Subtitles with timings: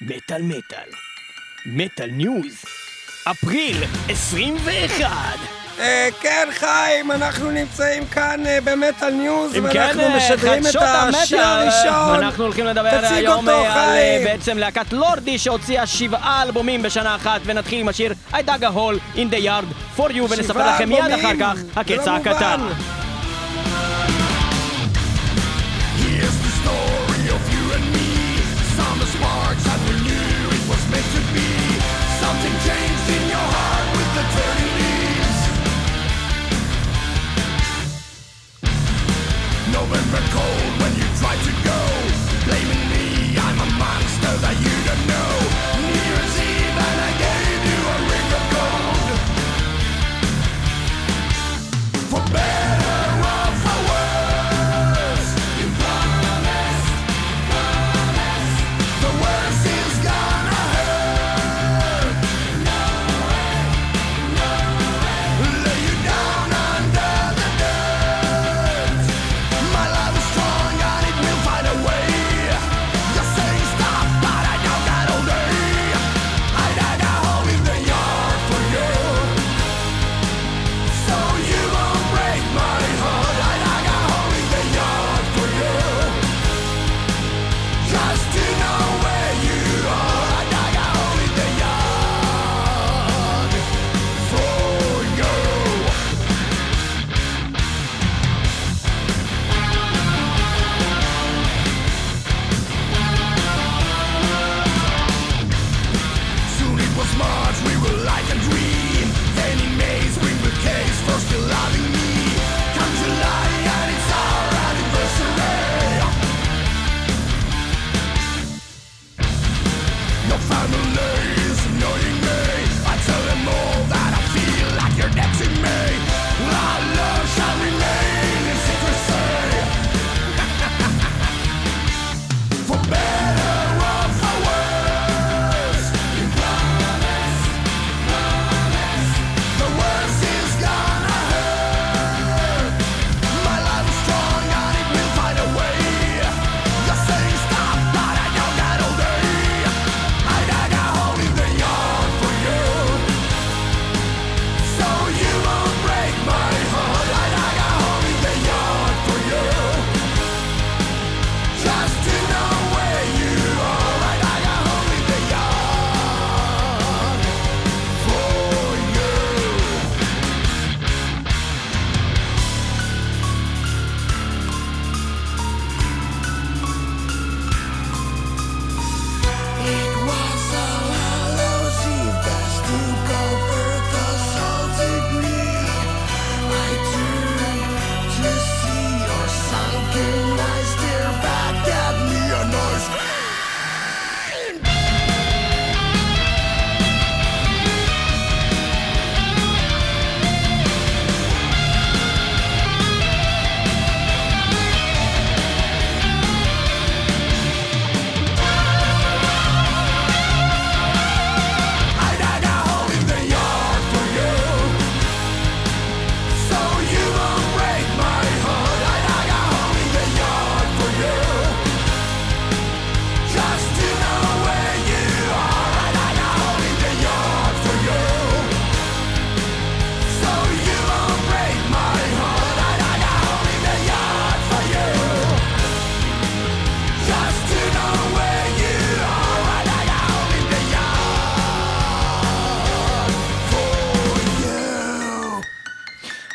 [0.00, 0.88] Metal metal.
[1.66, 2.64] Metal News.
[3.30, 5.08] אפריל 21!
[5.08, 10.62] Uh, אה, כן, חיים, אנחנו נמצאים כאן uh, ב Metal News, כן, ואנחנו כן, משדרים
[10.66, 10.76] את
[11.14, 12.24] השיר הראשון.
[12.24, 14.24] אנחנו הולכים לדבר היום אותו, על חיים.
[14.24, 19.16] בעצם להקת לורדי שהוציאה שבעה אלבומים בשנה אחת, ונתחיל עם השיר I dug a hole
[19.16, 22.60] in the yard for you, ונספר לכם מיד אחר כך לא הקץ הקטן.
[22.60, 23.03] לא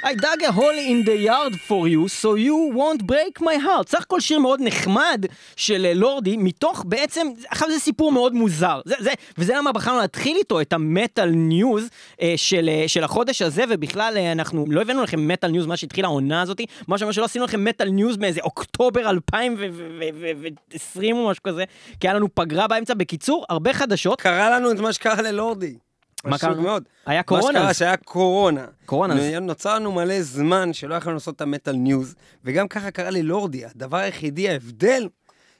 [0.09, 3.90] I dug a hole in the yard for you, so you won't break my heart.
[3.90, 5.25] סך הכל שיר מאוד נחמד
[5.56, 8.82] של אה, לורדי, מתוך בעצם, עכשיו זה סיפור מאוד מוזר.
[8.85, 11.90] זה, זה, וזה למה בחרנו להתחיל איתו את ה Metal News
[12.22, 15.78] אה, של, אה, של החודש הזה, ובכלל אה, אנחנו לא הבאנו לכם Metal News, מה
[15.78, 21.64] שהתחילה העונה הזאתי, מה שלא עשינו לכם Metal News מאיזה אוקטובר 2020 או משהו כזה,
[22.00, 22.94] כי היה לנו פגרה באמצע.
[22.94, 24.22] בקיצור, הרבה חדשות.
[24.22, 25.89] קרה לנו את מה שקרה ללורדי.
[26.25, 26.49] מה קרה?
[26.51, 26.83] פשוט מאוד.
[27.05, 27.51] היה קורונה.
[27.51, 28.66] מה שקרה שהיה קורונה.
[28.85, 29.39] קורונה.
[29.40, 33.66] נוצר לנו מלא זמן שלא יכולנו לעשות את ה Metal News, וגם ככה קרה ללורדי.
[33.66, 35.07] הדבר היחידי, ההבדל,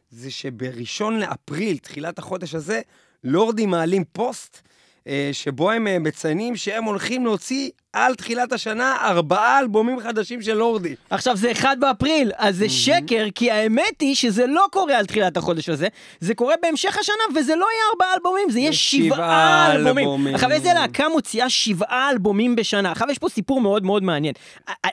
[0.10, 2.82] זה שבראשון לאפריל, תחילת החודש הזה,
[3.24, 4.62] לורדי מעלים פוסט
[5.08, 10.54] אה, שבו הם אה, מציינים שהם הולכים להוציא על תחילת השנה ארבעה אלבומים חדשים של
[10.54, 10.96] לורדי.
[11.10, 15.38] עכשיו זה 1 באפריל, אז זה שקר, כי האמת היא שזה לא קורה על תחילת
[15.38, 15.88] החודש הזה,
[16.20, 20.36] זה קורה בהמשך השנה, וזה לא יהיה ארבעה אלבומים, זה יהיה שבעה אלבומים.
[20.36, 22.92] עכשיו איזה להקה מוציאה שבעה אלבומים בשנה?
[22.92, 24.34] עכשיו יש פה סיפור מאוד מאוד מעניין.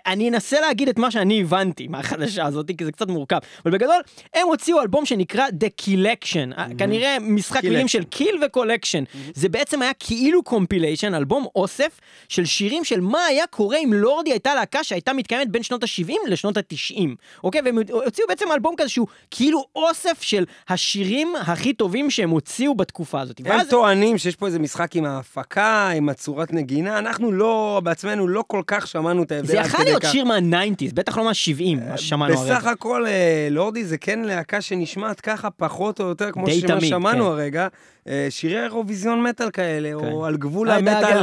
[0.06, 4.00] אני אנסה להגיד את מה שאני הבנתי מהחדשה הזאת, כי זה קצת מורכב, אבל בגדול,
[4.34, 9.04] הם הוציאו אלבום שנקרא The Killection, כנראה משחק מילים של kill ו collection.
[9.34, 14.30] זה בעצם היה כאילו compilation, אלבום אוסף של שירים של מה היה קורה אם לורדי
[14.30, 17.00] הייתה להקה שהייתה מתקיימת בין שנות ה-70 לשנות ה-90,
[17.44, 17.60] אוקיי?
[17.64, 23.20] והם הוציאו בעצם אלבום כזה שהוא כאילו אוסף של השירים הכי טובים שהם הוציאו בתקופה
[23.20, 23.40] הזאת.
[23.40, 28.28] הם ואז טוענים שיש פה איזה משחק עם ההפקה, עם הצורת נגינה, אנחנו לא, בעצמנו
[28.28, 30.12] לא כל כך שמענו את ההבדל זה יכול להיות כך.
[30.12, 32.54] שיר מה-90's, בטח לא מה-70, מה ששמענו הרגע.
[32.54, 36.68] בסך הכל, אה, לורדי זה כן להקה שנשמעת ככה פחות או יותר כמו די שמה
[36.68, 37.30] תמיד, שמענו כן.
[37.30, 37.68] הרגע.
[38.08, 40.12] אה, שירי אירוויזיון מטאל כאלה, כן.
[40.12, 41.22] או על גבול המטאל,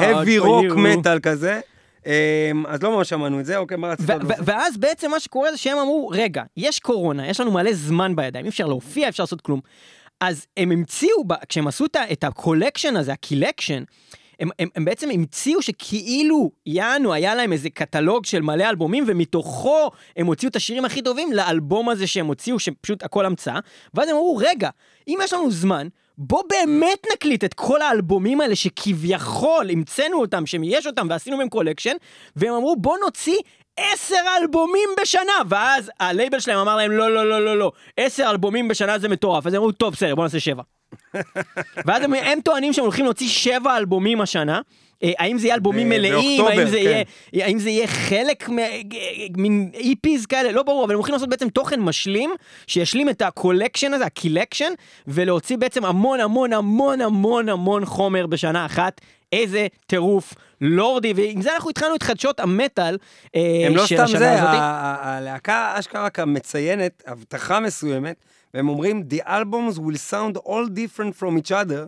[0.00, 0.74] heavy rock.
[0.76, 1.60] מטאל כזה.
[2.06, 4.06] אה, אז לא ממש שמענו את זה, אוקיי, מה רצית?
[4.44, 8.44] ואז בעצם מה שקורה זה שהם אמרו, רגע, יש קורונה, יש לנו מלא זמן בידיים,
[8.44, 9.60] אי אפשר להופיע, אפשר לעשות כלום.
[10.20, 13.82] אז הם המציאו, כשהם עשו את ה collection הזה, ה Killection,
[14.40, 19.90] הם, הם, הם בעצם המציאו שכאילו יענו היה להם איזה קטלוג של מלא אלבומים ומתוכו
[20.16, 23.58] הם הוציאו את השירים הכי טובים לאלבום הזה שהם הוציאו שפשוט הכל המצאה.
[23.94, 24.70] ואז הם אמרו רגע
[25.08, 25.88] אם יש לנו זמן
[26.18, 31.96] בוא באמת נקליט את כל האלבומים האלה שכביכול המצאנו אותם שיש אותם ועשינו מהם collection
[32.36, 33.36] והם אמרו בוא נוציא
[33.76, 38.68] עשר אלבומים בשנה ואז הלייבל שלהם אמר להם לא לא לא לא לא עשר אלבומים
[38.68, 40.62] בשנה זה מטורף אז הם אמרו טוב בסדר בוא נעשה שבע
[41.86, 44.60] ואז הם, הם טוענים שהם הולכים להוציא שבע אלבומים השנה.
[45.02, 47.02] אה, האם זה יהיה אלבומים ב- מלאים, באוקטובר, האם זה, כן.
[47.32, 48.56] יהיה, האם זה יהיה חלק מ-
[49.36, 52.30] מין EPs כאלה, לא ברור, אבל הם הולכים לעשות בעצם תוכן משלים,
[52.66, 54.72] שישלים את ה collection הזה, ה Killection,
[55.08, 59.00] ולהוציא בעצם המון המון המון המון המון חומר בשנה אחת.
[59.32, 62.98] איזה טירוף, לורדי, ועם זה אנחנו התחלנו את חדשות המטאל
[63.36, 68.16] אה, הם לא של סתם השנה זה, הלהקה אשכרה מציינת הבטחה מסוימת,
[68.54, 71.86] והם אומרים, The albums will sound all different from each other.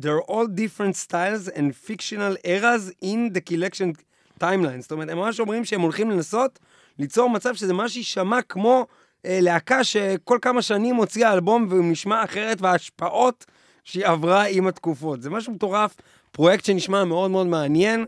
[0.00, 3.92] They're all different styles and fictional eras in the collection
[4.40, 4.80] timeline.
[4.80, 6.58] זאת אומרת, הם ממש אומרים שהם הולכים לנסות
[6.98, 8.86] ליצור מצב שזה ממש יישמע כמו
[9.26, 13.44] אה, להקה שכל כמה שנים הוציאה אלבום והוא נשמע אחרת, וההשפעות
[13.84, 15.22] שהיא עברה עם התקופות.
[15.22, 15.96] זה משהו מטורף,
[16.32, 18.04] פרויקט שנשמע מאוד מאוד מעניין,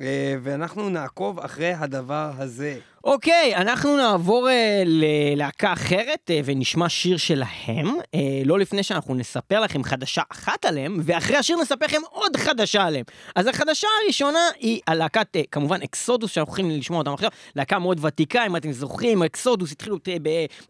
[0.00, 2.78] אה, ואנחנו נעקוב אחרי הדבר הזה.
[3.04, 9.60] אוקיי, אנחנו נעבור אה, ללהקה אחרת אה, ונשמע שיר שלהם, אה, לא לפני שאנחנו נספר
[9.60, 13.04] לכם חדשה אחת עליהם, ואחרי השיר נספר לכם עוד חדשה עליהם.
[13.34, 18.04] אז החדשה הראשונה היא הלהקת, אה, כמובן, אקסודוס, שאנחנו הולכים לשמוע אותם עכשיו, להקה מאוד
[18.04, 20.16] ותיקה, אם אתם זוכרים, אקסודוס התחילו אה,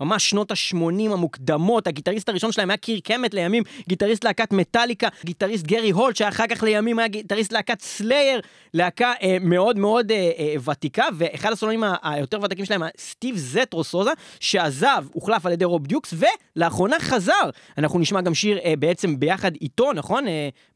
[0.01, 0.77] בממש שנות ה-80
[1.13, 6.47] המוקדמות, הגיטריסט הראשון שלהם היה קירק האמט לימים, גיטריסט להקת מטאליקה, גיטריסט גרי הולט, שאחר
[6.47, 8.41] כך לימים היה גיטריסט להקת סלייר,
[8.75, 13.85] להקה אה, מאוד מאוד אה, אה, ותיקה, ואחד הסולנים ה- היותר ותיקים שלהם סטיב זטרו
[13.85, 14.11] סוזה,
[14.41, 16.15] שעזב, הוחלף על ידי רוב דיוקס,
[16.57, 17.51] ולאחרונה חזר.
[17.79, 20.25] אנחנו נשמע גם שיר אה, בעצם ביחד איתו, נכון?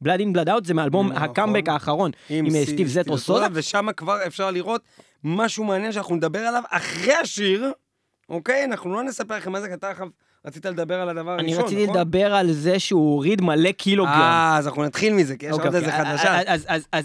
[0.01, 1.23] Blood In Blood Out זה מאלבום נכון.
[1.23, 3.47] הקאמבק האחרון עם, אה, סטיב זטרו סוזה.
[3.53, 4.83] ושם כבר אפשר לראות
[5.25, 7.73] משהו מעניין שאנחנו נדבר עליו אחרי השיר,
[8.29, 8.65] אוקיי?
[8.65, 10.09] אנחנו לא נספר לכם מה זה, כי אתה עכשיו
[10.47, 11.97] רצית לדבר על הדבר אני הראשון, רציתי נכון?
[11.97, 14.13] לדבר על זה שהוא הוריד מלא קילוגרם.
[14.13, 16.39] אה, אז אנחנו נתחיל מזה, כי יש אוקיי, עוד איזה אוקיי, חדשה.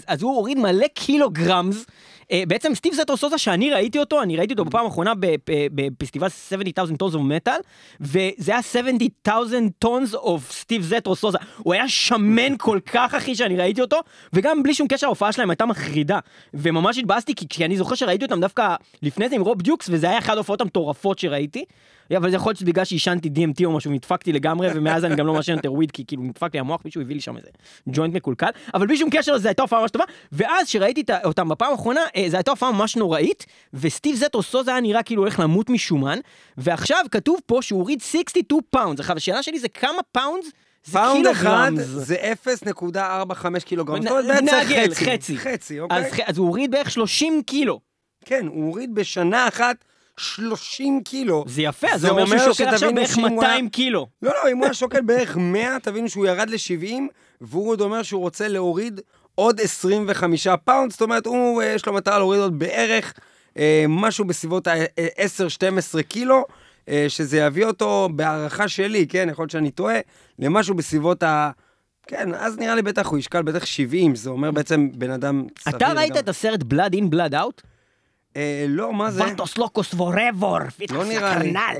[0.06, 1.86] אז הוא הוריד מלא kilograms.
[2.32, 5.34] אה, בעצם סטיב זטרו סוזה, שאני ראיתי אותו, אני ראיתי אותו בפעם האחרונה ב-
[5.74, 7.60] בפסטיבל 70,000 Tons of Metal,
[8.00, 11.38] וזה היה 70,000 tons of סטיב זטרו סוזה.
[11.58, 13.96] הוא היה שמן כל כך, אחי, שאני ראיתי אותו,
[14.32, 16.18] וגם בלי שום קשר ההופעה שלהם הייתה מחרידה.
[16.54, 20.18] וממש התבאסתי, כי אני זוכר שראיתי אותם דווקא לפני זה עם רוב דיוקס, וזה היה
[20.18, 21.64] אחת ההופעות המטורפות שראיתי.
[22.16, 25.34] אבל זה יכול להיות שבגלל שעישנתי DMT או משהו, נדפקתי לגמרי, ומאז אני גם לא
[25.34, 27.48] מעשן יותר weed, כי כאילו נדפק לי המוח, מישהו הביא לי שם איזה
[27.88, 31.72] ג'וינט מקולקל, אבל בלי שום קשר לזה הייתה הופעה ממש טובה, ואז שראיתי אותם בפעם
[31.72, 35.70] האחרונה, אה, זו הייתה הופעה ממש נוראית, וסטיב זטרו סוזה היה נראה כאילו הולך למות
[35.70, 36.18] משומן,
[36.58, 40.44] ועכשיו כתוב פה שהוא הוריד 62 pound, עכשיו השאלה שלי זה כמה pound
[40.84, 41.70] זה פאונד אחד.
[41.76, 44.02] זה 0.45 קילוגרם.
[44.02, 45.38] זאת אומרת, בעצם חצי.
[45.38, 45.80] חצי.
[45.80, 46.10] אוקיי?
[46.26, 47.80] אז הוא הוריד בערך 30 קילו,
[48.24, 49.84] כן, הוא הוריד בשנה אחת
[50.18, 51.44] 30 קילו.
[51.46, 54.06] זה יפה, אז זה אומר שהוא שוקל עכשיו בערך שאם הוא היה- 200 קילו.
[54.22, 56.92] לא, לא, אם הוא היה שוקל בערך 100, תבינו שהוא ירד ל-70,
[57.40, 59.00] והוא עוד אומר שהוא רוצה להוריד
[59.34, 63.14] עוד 25 פאונד, זאת אומרת, הוא, אה, יש לו מטרה להוריד עוד בערך
[63.58, 66.44] אה, משהו בסביבות ה-10-12 קילו,
[66.88, 69.98] אה, שזה יביא אותו, בהערכה שלי, כן, יכול להיות שאני טועה,
[70.38, 71.50] למשהו בסביבות ה...
[72.06, 75.76] כן, אז נראה לי בטח הוא ישקל בטח 70, זה אומר בעצם בן אדם סביר.
[75.76, 76.20] אתה ראית לגמרי.
[76.20, 77.62] את הסרט Blood in Blood Out?
[78.38, 79.24] אה, לא, מה זה?
[79.32, 80.58] וטוס לוקוס פורבור,
[80.90, 81.52] לא נראה לי.
[81.52, 81.74] קרנל.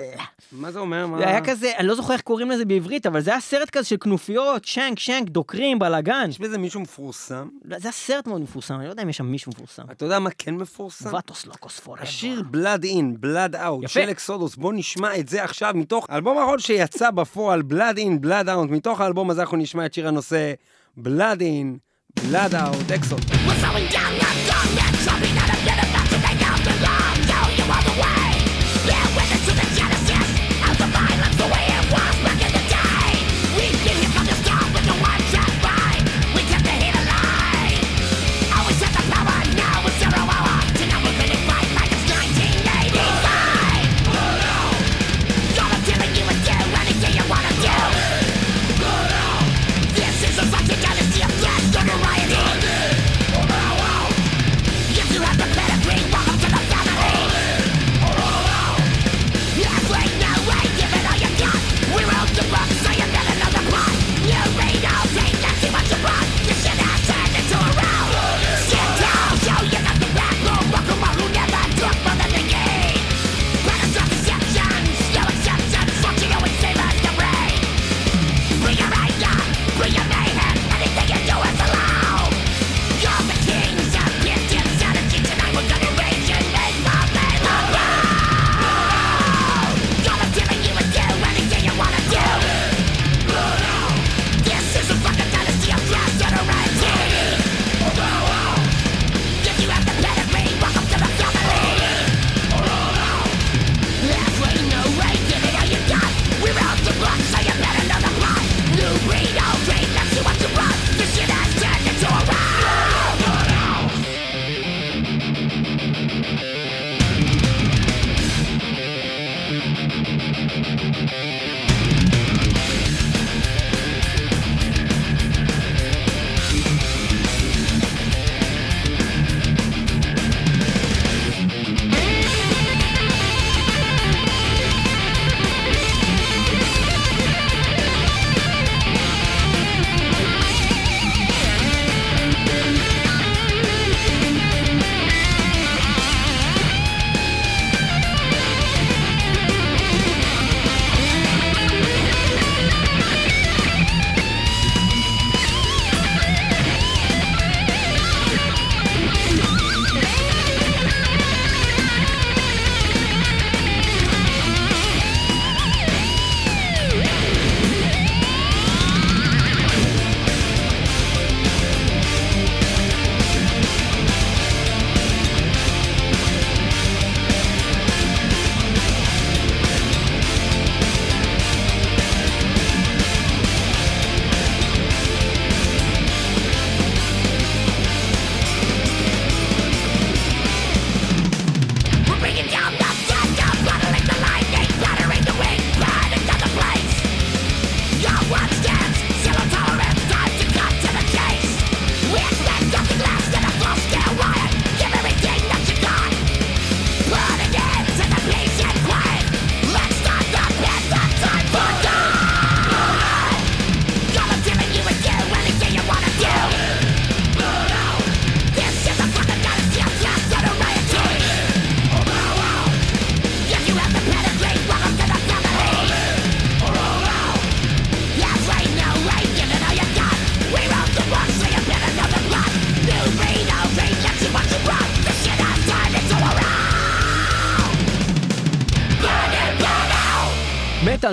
[0.53, 1.07] מה זה אומר?
[1.07, 1.19] מה...
[1.19, 3.85] זה היה כזה, אני לא זוכר איך קוראים לזה בעברית, אבל זה היה סרט כזה
[3.85, 6.27] של כנופיות, שנק, שנק, דוקרים, בלאגן.
[6.29, 7.49] יש בזה מישהו מפורסם?
[7.65, 9.83] זה היה סרט מאוד מפורסם, אני לא יודע אם יש שם מישהו מפורסם.
[9.91, 11.15] אתה יודע מה כן מפורסם?
[11.15, 12.03] וטוס לוקוס פורבר.
[12.03, 13.89] השיר בלאד אין, בלאד Out.
[13.89, 18.49] של אקסודוס, בוא נשמע את זה עכשיו מתוך האלבום האחרון שיצא בפועל, Blood In, Blood
[18.49, 20.53] Out, מתוך האלבום הזה אנחנו נשמע את שיר הנושא
[20.97, 21.79] Blood In,
[22.17, 23.21] Blood Out, אקסודוס.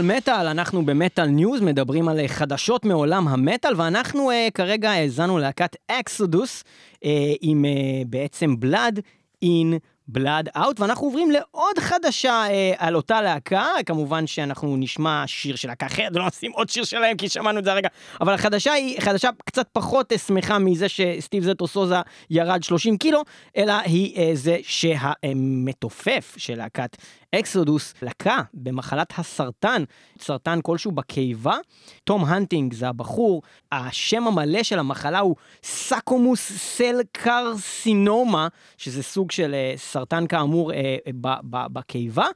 [0.02, 5.38] מטאל מטאל, אנחנו במטאל news, מדברים על אה, חדשות מעולם המטאל, ואנחנו אה, כרגע האזנו
[5.38, 6.64] להקת אקסודוס
[7.06, 7.72] אה, עם אה,
[8.06, 9.00] בעצם Blood
[9.42, 15.56] In Blood Out, ואנחנו עוברים לעוד חדשה אה, על אותה להקה, כמובן שאנחנו נשמע שיר
[15.56, 17.90] של להקה אחרת, ולא נשים עוד שיר שלהם כי שמענו את זה הרגע,
[18.22, 21.96] אבל החדשה היא חדשה קצת פחות שמחה מזה שסטיב זטרו סוזה
[22.30, 23.22] ירד 30 קילו,
[23.58, 26.98] אלא היא אה, זה שהמתופף של להקת
[27.40, 29.84] אקסודוס לקה במחלת הסרטן,
[30.20, 31.58] סרטן כלשהו בקיבה.
[32.04, 39.54] טום האנטינג זה הבחור, השם המלא של המחלה הוא squamous cell carcinoma, שזה סוג של
[39.54, 42.28] אה, סרטן כאמור אה, ב- בקיבה.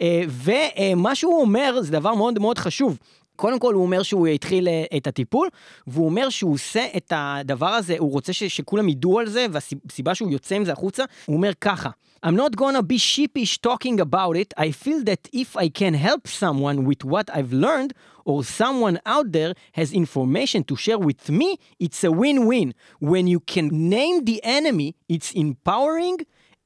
[0.00, 2.98] אה, ומה שהוא אומר זה דבר מאוד מאוד חשוב.
[3.36, 5.48] קודם כל הוא אומר שהוא התחיל אה, את הטיפול,
[5.86, 10.14] והוא אומר שהוא עושה את הדבר הזה, הוא רוצה ש- שכולם ידעו על זה, והסיבה
[10.14, 11.90] שהוא יוצא עם זה החוצה, הוא אומר ככה,
[12.26, 16.26] I'm not gonna be sheepish talking about it, I feel that if I can help
[16.26, 17.92] someone with what I've learned,
[18.28, 21.48] or someone out there has information to share with me,
[21.84, 22.68] it's a win-win.
[23.10, 23.66] When you can
[23.98, 26.16] name the enemy, it's empowering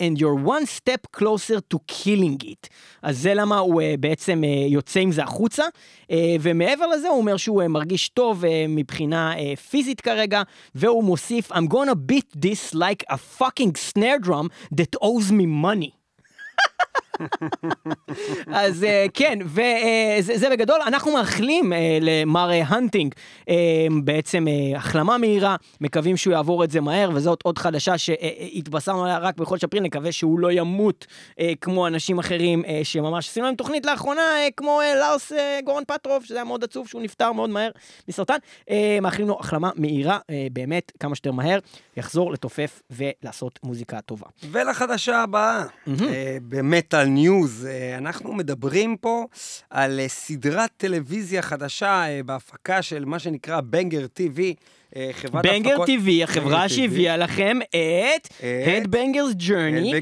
[0.01, 2.69] and you're one step closer to killing it.
[3.03, 5.65] אז זה למה הוא uh, בעצם uh, יוצא עם זה החוצה,
[6.03, 10.43] uh, ומעבר לזה הוא אומר שהוא uh, מרגיש טוב uh, מבחינה uh, פיזית כרגע,
[10.75, 16.00] והוא מוסיף, I'm gonna beat this like a fucking snare drum that owes me money.
[18.53, 23.15] אז אה, כן, וזה זה בגדול, אנחנו מאחלים אה, למר אה, הנטינג
[23.49, 23.55] אה,
[24.05, 29.19] בעצם אה, החלמה מהירה, מקווים שהוא יעבור את זה מהר, וזאת עוד חדשה שהתבשרנו עליה
[29.19, 31.07] רק בחודש אפריל, נקווה שהוא לא ימות
[31.41, 35.59] אה, כמו אנשים אחרים אה, שממש עשינו להם תוכנית לאחרונה, אה, כמו אה, לארס אה,
[35.65, 37.71] גורן פטרוב, שזה היה מאוד עצוב שהוא נפטר מאוד מהר
[38.09, 38.37] מסרטן.
[38.71, 41.59] אה, מאחלים לו החלמה מהירה, אה, באמת, כמה שיותר מהר,
[41.97, 44.27] יחזור לתופף ולעשות מוזיקה טובה.
[44.51, 46.37] ולחדשה הבאה, אה,
[47.07, 49.27] news, אה, אנחנו מדברים פה
[49.71, 54.41] על אה, סדרת טלוויזיה חדשה אה, בהפקה של מה שנקרא בנגר TV,
[55.13, 56.69] חברת בנגר הפקות- TV, החברה.
[56.69, 59.95] שהביאה לכם את Headbangers Journey.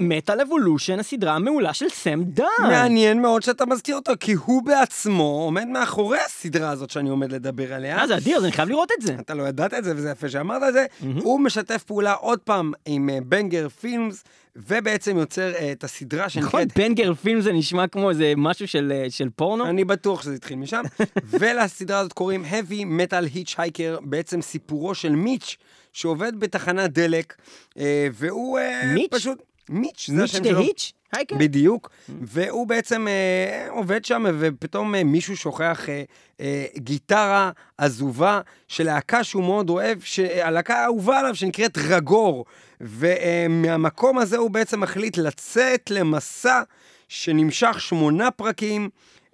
[0.00, 2.44] ו Metal Evolution, הסדרה המעולה של סם דן.
[2.62, 7.74] מעניין מאוד שאתה מזכיר אותו, כי הוא בעצמו עומד מאחורי הסדרה הזאת שאני עומד לדבר
[7.74, 7.98] עליה.
[7.98, 9.14] אה, זה אדיר, אז אני חייב לראות את זה.
[9.20, 10.86] אתה לא ידעת את זה, וזה יפה שאמרת את זה.
[11.22, 14.24] הוא משתף פעולה עוד פעם עם בנגר פילמס,
[14.56, 16.78] ובעצם יוצר אה, את הסדרה נכון, שנקראת...
[16.78, 19.66] בנגר פילם זה נשמע כמו איזה משהו של אה, של פורנו.
[19.66, 20.82] אני בטוח שזה התחיל משם.
[21.30, 25.56] ולסדרה הזאת קוראים Heavy Metal Hitchhiker, בעצם סיפורו של מיץ',
[25.92, 27.36] שעובד בתחנת דלק,
[27.78, 29.10] אה, והוא אה, מיץ'?
[29.14, 29.42] פשוט...
[29.68, 30.60] מיץ', זה מיץ' השם דה שלו.
[30.60, 30.92] היץ'?
[31.12, 31.36] הייקר?
[31.38, 36.02] בדיוק, והוא בעצם אה, עובד שם, ופתאום אה, מישהו שוכח אה,
[36.40, 39.98] אה, גיטרה עזובה של להקה שהוא מאוד אוהב,
[40.42, 42.44] הלהקה האהובה עליו שנקראת רגור,
[42.80, 46.62] ומהמקום הזה הוא בעצם מחליט לצאת למסע
[47.08, 48.88] שנמשך שמונה פרקים,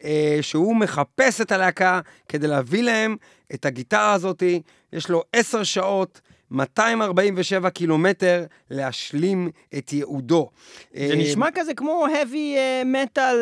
[0.05, 3.17] אה, שהוא מחפש את הלהקה כדי להביא להם
[3.55, 4.63] את הגיטרה הזאתי,
[4.93, 6.21] יש לו עשר שעות.
[6.51, 10.51] 247 קילומטר להשלים את ייעודו.
[10.95, 12.37] זה אה, נשמע כזה כמו heavy
[12.85, 13.37] metal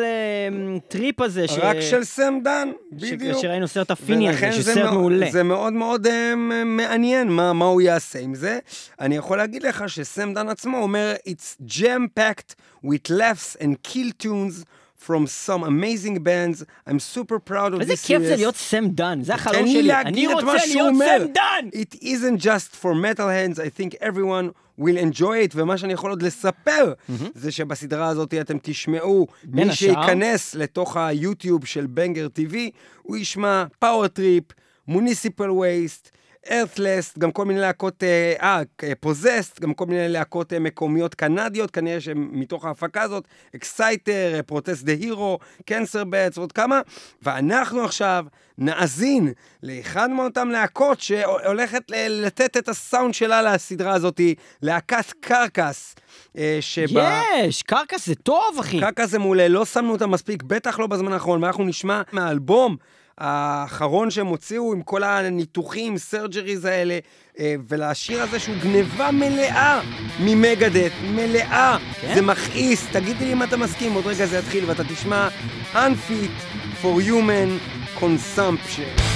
[0.87, 1.47] trip הזה.
[1.47, 3.41] ש- רק של סם דן, בדיוק.
[3.41, 5.31] שראינו סרט הפיני הזה, שסרט מעולה.
[5.31, 6.33] זה מאוד מאוד אה,
[6.65, 8.59] מעניין מה, מה הוא יעשה עם זה.
[8.99, 12.53] אני יכול להגיד לך שסם דן עצמו אומר, It's jam-packed
[12.85, 14.63] with laughs and killer tunes
[15.07, 16.63] from some amazing bands.
[16.87, 19.71] I'm super proud of איזה this כיף זה series." להיות סם דן, זה החלום לי
[19.71, 19.93] שלי.
[19.93, 20.93] אני רוצה להיות.
[20.97, 21.69] סם דן!
[21.73, 26.21] It isn't just for metalheads, I think everyone will enjoy it, ומה שאני יכול עוד
[26.21, 26.93] לספר,
[27.35, 29.75] זה שבסדרה הזאת אתם תשמעו, מי השאר?
[29.75, 32.55] שייכנס לתוך היוטיוב של בנגר TV,
[33.01, 34.43] הוא ישמע פאוור טריפ,
[34.87, 36.11] מוניסיפל וייסט,
[36.51, 38.61] ארת'לסט, גם כל מיני להקות, אה,
[38.99, 44.91] פוזסט, גם כל מיני להקות אה, מקומיות קנדיות, כנראה שמתוך ההפקה הזאת, אקסייטר, פרוטסט דה
[44.91, 46.81] הירו, קנסר בטס ועוד כמה,
[47.21, 48.25] ואנחנו עכשיו
[48.57, 54.21] נאזין לאחד מאותם להקות שהולכת לתת את הסאונד שלה לסדרה הזאת,
[54.61, 55.95] להקת קרקס,
[56.37, 57.21] אה, שבה...
[57.37, 58.79] יש, קרקס זה טוב, אחי.
[58.79, 62.77] קרקס זה מעולה, לא שמנו אותם מספיק, בטח לא בזמן האחרון, ואנחנו נשמע מהאלבום
[63.17, 66.99] האחרון שהם הוציאו עם כל הניתוחים, surgeries האלה,
[67.39, 69.81] אה, ולשיר הזה שהוא גניבה מלאה
[70.19, 71.77] ממגדת', מלאה.
[72.01, 72.15] כן?
[72.15, 75.27] זה מכעיס, תגידי לי אם אתה מסכים, עוד רגע זה יתחיל ואתה תשמע
[75.73, 76.43] Unfit
[76.81, 77.59] for Human
[77.99, 79.14] Consumption.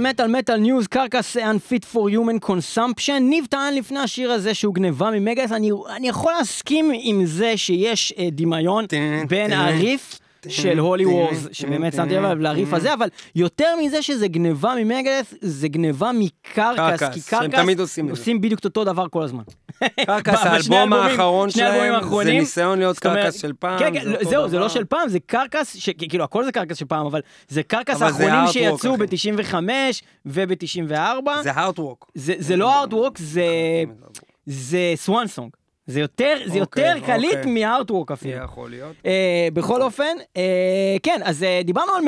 [0.00, 4.74] מטאל מטאל מטאל news קרקס unfit for human consumption ניב טען לפני השיר הזה שהוא
[4.74, 8.84] גניבה ממגדת' אני, אני יכול להסכים עם זה שיש אה, דמיון
[9.28, 12.72] בין הריף של הולי טן, שבאמת שמתי לב לריף.
[12.72, 17.58] הזה אבל יותר מזה שזה גניבה ממגדת' זה גניבה מקרקס קרקס, כי קרקס
[18.10, 19.42] עושים בדיוק אותו דבר כל הזמן.
[20.06, 23.78] קרקס, האלבום האחרון שלהם, זה ניסיון להיות קרקס של פעם.
[23.78, 24.58] כן, כן, זהו, זה.
[24.58, 28.46] לא של פעם, זה קרקס, כאילו הכל זה קרקס של פעם, אבל זה קרקס האחרונים
[28.52, 29.06] שיצאו אחי.
[29.06, 29.54] ב-95
[30.26, 31.30] וב-94.
[31.42, 32.04] זה Heartwork.
[32.14, 33.44] זה לא Heartwork, זה
[34.46, 35.50] זה Swansong.
[35.86, 37.52] זה יותר זה יותר אוקיי, קליט אוקיי.
[37.52, 38.44] מ Heartwork אפילו.
[38.44, 38.96] יכול להיות.
[39.06, 42.04] אה, בכל אופן, אה, כן, אז אה, דיברנו על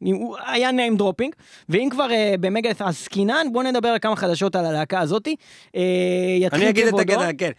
[0.00, 1.30] הוא היה name dropping,
[1.68, 2.06] ואם כבר
[2.40, 5.36] במגדת' עסקינן, בואו נדבר על כמה חדשות על הלהקה הזאתי.
[6.52, 6.98] אני אגיד את.
[6.98, 7.50] הגדע, כן.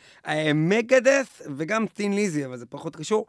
[0.55, 3.25] מגדת' וגם טין ליזי, אבל זה פחות קשור,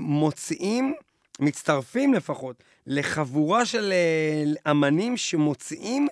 [0.00, 0.94] מוציאים,
[1.40, 3.92] מצטרפים לפחות, לחבורה של
[4.70, 6.08] אמנים שמוציאים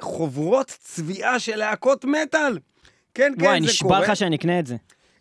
[0.00, 2.58] חוברות צביעה של להקות מטאל.
[3.14, 4.00] כן, כן, וואי, זה נשבע קורה.
[4.00, 4.76] לך שאני אקנה את זה.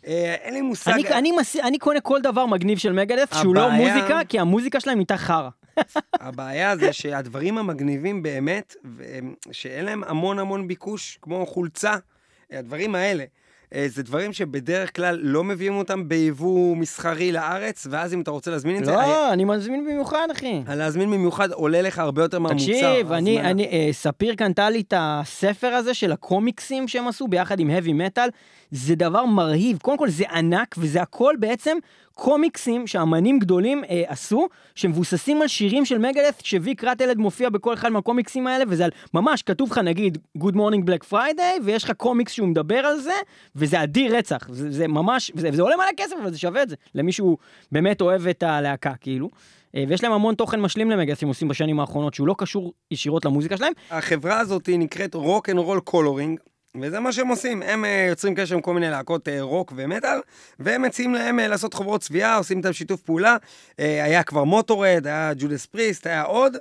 [0.07, 0.91] אה, אין לי מושג.
[0.91, 1.55] אני, אני, מס...
[1.55, 5.49] אני קונה כל דבר מגניב של מגדף שהוא לא מוזיקה, כי המוזיקה שלהם נהייתה חרא.
[6.13, 8.75] הבעיה זה שהדברים המגניבים באמת,
[9.51, 11.95] שאין להם המון המון ביקוש, כמו חולצה,
[12.51, 13.23] הדברים האלה,
[13.87, 18.77] זה דברים שבדרך כלל לא מביאים אותם ביבוא מסחרי לארץ, ואז אם אתה רוצה להזמין
[18.77, 20.61] את זה, אה, לא, אני מזמין במיוחד, אחי.
[20.67, 22.65] להזמין במיוחד עולה לך הרבה יותר מהמוצר.
[22.65, 27.27] תקשיב, אני, מה- אני, אה, ספיר קנתה לי את הספר הזה של הקומיקסים שהם עשו
[27.27, 28.29] ביחד עם heavy metal,
[28.71, 29.77] זה דבר מרהיב.
[29.81, 31.77] קודם כל זה ענק, וזה הכל בעצם
[32.13, 37.89] קומיקסים שאמנים גדולים אה, עשו, שמבוססים על שירים של מגדף, שוויק רטלד מופיע בכל אחד
[37.89, 42.31] מהקומיקסים האלה, וזה על, ממש כתוב לך נגיד Good Morning Black Friday, ויש לך קומיקס
[42.31, 43.13] שהוא מדבר על זה,
[43.55, 44.47] וזה אדיר רצח.
[44.49, 47.37] זה, זה ממש, וזה, וזה עולה מלא כסף, אבל זה שווה את זה, למי שהוא
[47.71, 49.29] באמת אוהב את הלהקה, כאילו.
[49.75, 53.57] אה, ויש להם המון תוכן משלים שהם עושים בשנים האחרונות, שהוא לא קשור ישירות למוזיקה
[53.57, 53.73] שלהם.
[53.91, 56.39] החברה הזאת נקראת Rock and Roll Coloring,
[56.79, 57.61] וזה מה שהם עושים.
[57.61, 60.19] הם אה, יוצרים קשר עם כל מיני להקות אה, רוק ומטאל,
[60.59, 63.37] והם מציעים להם אה, לעשות חוברות צביעה, עושים איתם שיתוף פעולה.
[63.77, 66.57] היה כבר מוטורהד, היה ג'ודס פריסט, היה עוד,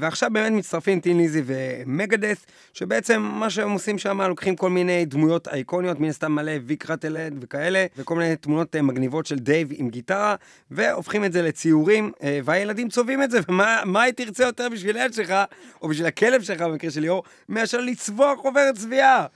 [0.00, 5.48] ועכשיו באמת מצטרפים טין ליזי ומגדת', שבעצם מה שהם עושים שם, לוקחים כל מיני דמויות
[5.48, 10.34] אייקוניות, מן הסתם מלא ויק רטלהד וכאלה, וכל מיני תמונות מגניבות של דייב עם גיטרה,
[10.70, 12.12] והופכים את זה לציורים,
[12.44, 15.34] והילדים צובעים את זה, ומה מה היא תרצה יותר בשביל הילד שלך,
[15.82, 19.26] או בשביל הכלב שלך במקרה של ליאור, מאשר לצבוע חוברת צביעה.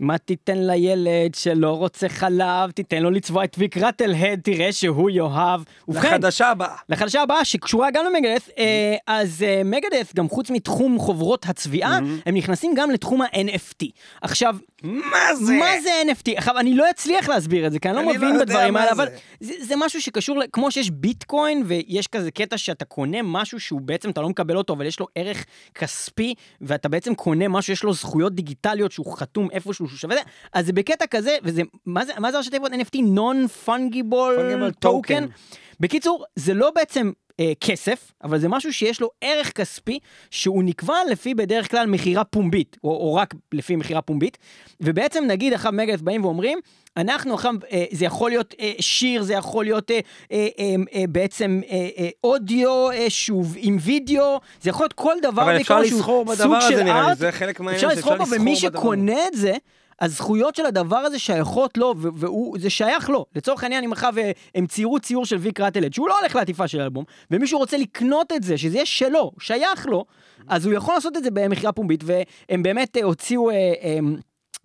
[0.00, 5.60] מה תיתן לילד שלא רוצה חלב, תיתן לו לצבוע את ויק רטלהד, תראה שהוא יאהב.
[5.88, 6.76] ובכן, לחדשה הבאה.
[6.88, 12.34] לחדשה הבאה שקשורה גם למגדת', אה, אז אה, מגדת', גם חוץ מתחום חוברות הצביעה, הם
[12.36, 13.86] נכנסים גם לתחום ה-NFT.
[14.22, 15.52] עכשיו, מה זה?
[15.52, 16.32] מה זה NFT?
[16.36, 18.76] עכשיו, אני לא אצליח להסביר את זה, כי אני לא אני לא מבין יודע בדברים
[18.76, 18.92] האלה.
[18.92, 19.08] אבל
[19.40, 23.80] זה, זה משהו שקשור, ל- כמו שיש ביטקוין, ויש כזה קטע שאתה קונה משהו שהוא
[23.80, 27.82] בעצם, אתה לא מקבל אותו, אבל יש לו ערך כספי, ואתה בעצם קונה משהו, יש
[27.82, 32.04] לו זכויות דיגיטליות שהוא חתום איפשהו, שהוא שווה זה, אז זה בקטע כזה, וזה, מה
[32.04, 32.96] זה, מה זה ראשי תיבות NFT?
[32.96, 35.08] Non-Fungible Fungible Token.
[35.08, 35.56] token.
[35.80, 37.10] בקיצור, זה לא בעצם
[37.40, 39.98] אה, כסף, אבל זה משהו שיש לו ערך כספי,
[40.30, 44.38] שהוא נקבע לפי בדרך כלל מכירה פומבית, או, או רק לפי מכירה פומבית,
[44.80, 46.58] ובעצם נגיד עכשיו מגדף באים ואומרים,
[46.96, 50.00] אנחנו עכשיו, אה, זה יכול להיות אה, שיר, זה יכול להיות אה,
[50.32, 55.14] אה, אה, אה, בעצם אה, אה, אודיו אה, שהוא עם וידאו, זה יכול להיות כל
[55.22, 57.14] דבר אבל אפשר לסחור בדבר הזה נראה לי.
[57.14, 58.56] זה חלק מהעניין אפשר לסחור בו, ומי.
[58.56, 59.54] שקונה את זה,
[60.00, 63.26] הזכויות של הדבר הזה שייכות לו, והוא, זה שייך לו.
[63.36, 64.14] לצורך העניין, אם עכשיו
[64.54, 68.32] הם ציירו ציור של ויק רטלד, שהוא לא הולך לעטיפה של האלבום, ומישהו רוצה לקנות
[68.32, 70.04] את זה, שזה יהיה שלו, שייך לו,
[70.48, 73.50] אז הוא יכול לעשות את זה במכירה פומבית, והם באמת אה, הוציאו...
[73.50, 73.98] אה, אה,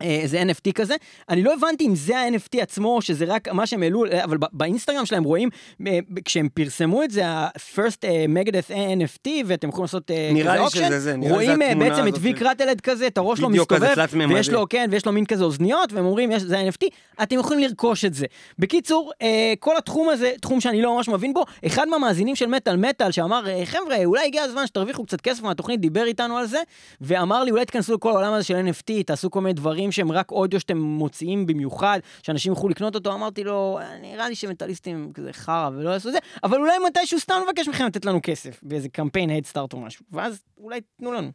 [0.02, 0.96] איזה NFT כזה,
[1.30, 5.06] אני לא הבנתי אם זה ה-NFT עצמו, שזה רק מה שהם העלו, אה, אבל באינסטגרם
[5.06, 5.50] שלהם רואים,
[5.88, 10.70] אה, כשהם פרסמו את זה, ה-first אה, Megadeth NFT, ואתם יכולים לעשות אה, נראה לי
[10.70, 14.30] שזה זה, נראה רואים אה, בעצם את ויק רטלד כזה, את הראש שלו כזה מסתובב.
[14.30, 16.88] ויש לו, כן, ויש לו מין כזה אוזניות, והם אומרים, זה ה-NFT,
[17.24, 18.26] אתם יכולים לרכוש את זה.
[18.60, 22.78] בקיצור, אה, כל התחום הזה, תחום שאני לא ממש מבין בו, אחד מהמאזינים של מטאל
[22.78, 26.60] מטאל, שאמר, אה, חבר'ה, אולי הגיע הזמן שתרוויחו קצת כסף מהתוכנית, דיבר איתנו על זה,
[27.02, 30.12] ואמר לי, אולי תיכנסו לכל העולם הזה של NFT, תעשו כל מיני דברים אלבומים שהם
[30.12, 35.34] רק אודיו שאתם מוציאים במיוחד, שאנשים יוכלו לקנות אותו, אמרתי לו, נראה לי שמטאליסטים כזה
[35.34, 38.90] חרא ולא יעשו את זה, אבל אולי מתישהו סתם נבקש מכם לתת לנו כסף, באיזה
[38.90, 41.32] קמפיין הדסטארט או משהו, ואז אולי תנו לנו.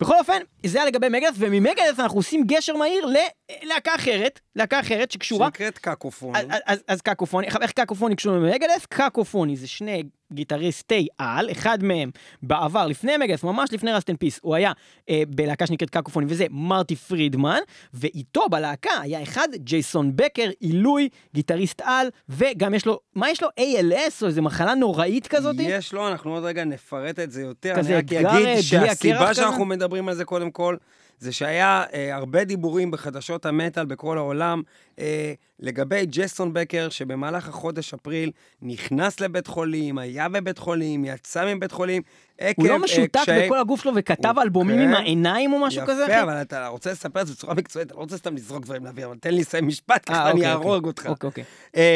[0.00, 5.10] בכל אופן, זה היה לגבי מגדס, וממגדס אנחנו עושים גשר מהיר ללהקה אחרת, להקה אחרת
[5.10, 5.46] שקשורה.
[5.46, 6.36] שנקראת קקופון.
[6.36, 8.86] אז, אז, אז קקופוני, איך קקופוני קשור למגדס?
[8.88, 12.10] קקופוני זה שני גיטריסטי על, אחד מהם
[12.42, 14.72] בעבר, לפני מגדס, ממש לפני Rust in Peace, הוא היה
[15.10, 17.58] אה, בלהקה שנקראת קקופוני, וזה מרטי פרידמן,
[17.94, 23.48] ואיתו בלהקה היה אחד, ג'ייסון בקר, עילוי, גיטריסט על, וגם יש לו, מה יש לו?
[23.60, 25.56] ALS או איזה מחלה נוראית כזאת?
[25.58, 27.74] יש לו, אנחנו עוד רגע נפרט את זה יותר.
[27.74, 29.64] אני רק אגיד אה, שהסיבה שאנחנו כזה?
[29.64, 30.76] מדברים על זה קודם כל,
[31.18, 34.62] זה שהיה אה, הרבה דיבורים בחדשות המטאל בכל העולם
[34.98, 38.30] אה, לגבי ג'סון בקר, שבמהלך החודש אפריל
[38.62, 42.02] נכנס לבית חולים, היה בבית חולים, יצא מבית חולים,
[42.38, 44.82] עקב הוא לא אה, משותק קשיי- בכל הגוף שלו וכתב הוא- אלבומים כן.
[44.82, 46.04] עם העיניים או משהו כזה?
[46.04, 46.22] יפה?
[46.22, 49.06] אבל אתה רוצה לספר את זה בצורה מקצועית, אתה לא רוצה סתם לזרוק דברים לאוויר,
[49.06, 50.86] אבל תן לי לסיים משפט, ככה אה, אני אוקיי, אהרוג אוקיי.
[50.88, 51.06] אותך.
[51.06, 51.44] אוקיי, אוקיי.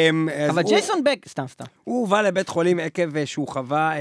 [0.09, 1.65] אמ, אבל הוא- ג'ייסון בק, סתם, סתם.
[1.83, 3.93] הוא הובא לבית חולים עקב אה, שהוא חווה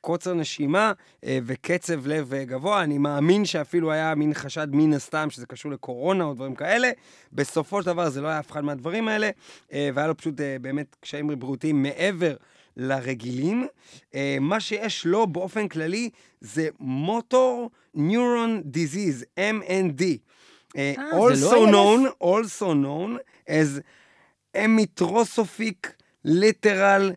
[0.00, 0.92] קוצר נשימה
[1.26, 2.82] וקצב לב גבוה.
[2.82, 6.90] אני מאמין שאפילו היה מין חשד מן הסתם שזה קשור לקורונה או דברים כאלה.
[7.32, 9.30] בסופו של דבר זה לא היה אף אחד מהדברים האלה,
[9.72, 12.36] אה, והיה לו פשוט אה, באמת קשיים בריאותיים מעבר
[12.76, 13.66] לרגילים.
[14.14, 16.10] אה, מה שיש לו באופן כללי
[16.40, 20.02] זה מוטור ניורון דיזיז, MND.
[20.74, 23.80] זה also known, also known as
[24.64, 25.92] אמיטרוסופיק
[26.24, 27.12] lateral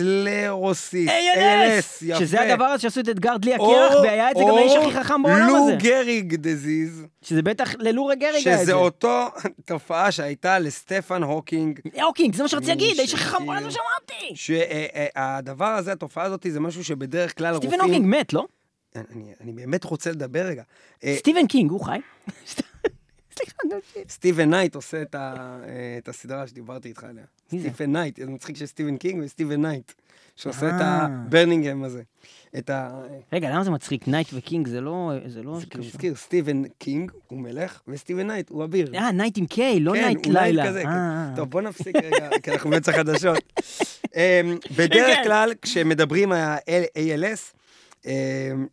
[0.00, 1.08] sclerosis.
[1.08, 2.04] ALS!
[2.06, 2.18] יפה.
[2.18, 5.22] שזה הדבר הזה שעשו את אתגר דלי הקרח, והיה את זה גם האיש הכי חכם
[5.22, 5.76] בעולם לו הזה.
[5.76, 8.72] Gehrig disease, שזה בטח ללו גריג היה את שזה זה.
[8.72, 9.26] אותו
[9.68, 14.34] תופעה שהייתה לסטפן הוקינג, הוקינג, זה מה שרציתי להגיד, האיש הכי חכם בעולם שאמרתי.
[14.34, 17.70] שהדבר הזה, התופעה הזאת, זה משהו שבדרך כלל רופאים...
[17.70, 18.46] סטיבן הוקינג מת, לא?
[18.96, 20.62] אני, אני באמת רוצה לדבר רגע.
[21.04, 21.98] אה, סטיבן קינג, הוא חי.
[23.44, 24.12] סליחה, נמשיך.
[24.12, 25.58] סטיבן נייט עושה את, אה,
[25.98, 27.24] את הסדרה שדיברתי איתך עליה.
[27.48, 29.92] סטיבן נייט, זה מצחיק שיש סטיבן קינג וסטיבן נייט,
[30.36, 31.06] שעושה את אה.
[31.06, 32.02] הבירמינגהם הזה.
[32.58, 33.02] את ה...
[33.32, 34.08] רגע, למה זה מצחיק?
[34.08, 35.12] knight ו- king זה לא...
[35.26, 35.60] זה לא...
[35.60, 38.94] זה כאילו מזכיר, סטיבן קינג הוא מלך, וסטיבן נייט הוא אביר.
[38.94, 40.68] אה, knight עם K, לא כן, night הוא נייט לילה.
[40.68, 40.90] כזה, אה, כן.
[40.90, 41.32] אה.
[41.36, 43.52] טוב, בוא נפסיק רגע, כי אנחנו באמצע חדשות.
[44.16, 45.24] אמ, בדרך כן.
[45.24, 47.59] כלל, כשמדברים על ה-ALS, אמ,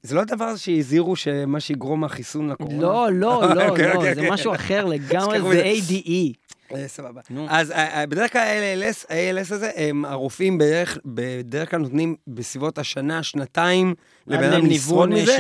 [0.04, 2.82] זה לא הדבר שהזהירו שמה שיגרום החיסון לקורונה.
[2.82, 4.32] לא, לא, לא, אוקיי, לא, אוקיי, זה אוקיי.
[4.34, 5.64] משהו אחר לגמרי, זה.
[5.64, 6.34] ADE.
[6.76, 7.22] אה, סבבה.
[7.50, 9.72] אז אה, אה, בדרך כלל ה-ALS, ה-ALS הזה,
[10.06, 13.96] הרופאים בדרך, בדרך כלל נותנים בסביבות השנה, שנתיים,
[14.28, 15.38] לבן אדם לשרוד מזה.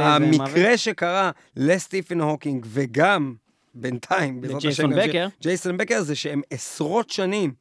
[0.00, 3.34] המקרה שקרה לסטיפן הוקינג, וגם
[3.74, 5.26] בינתיים, בעזרת השם, בקר.
[5.26, 7.52] ג'י- ג'ייסון בקר, זה שהם עשרות שנים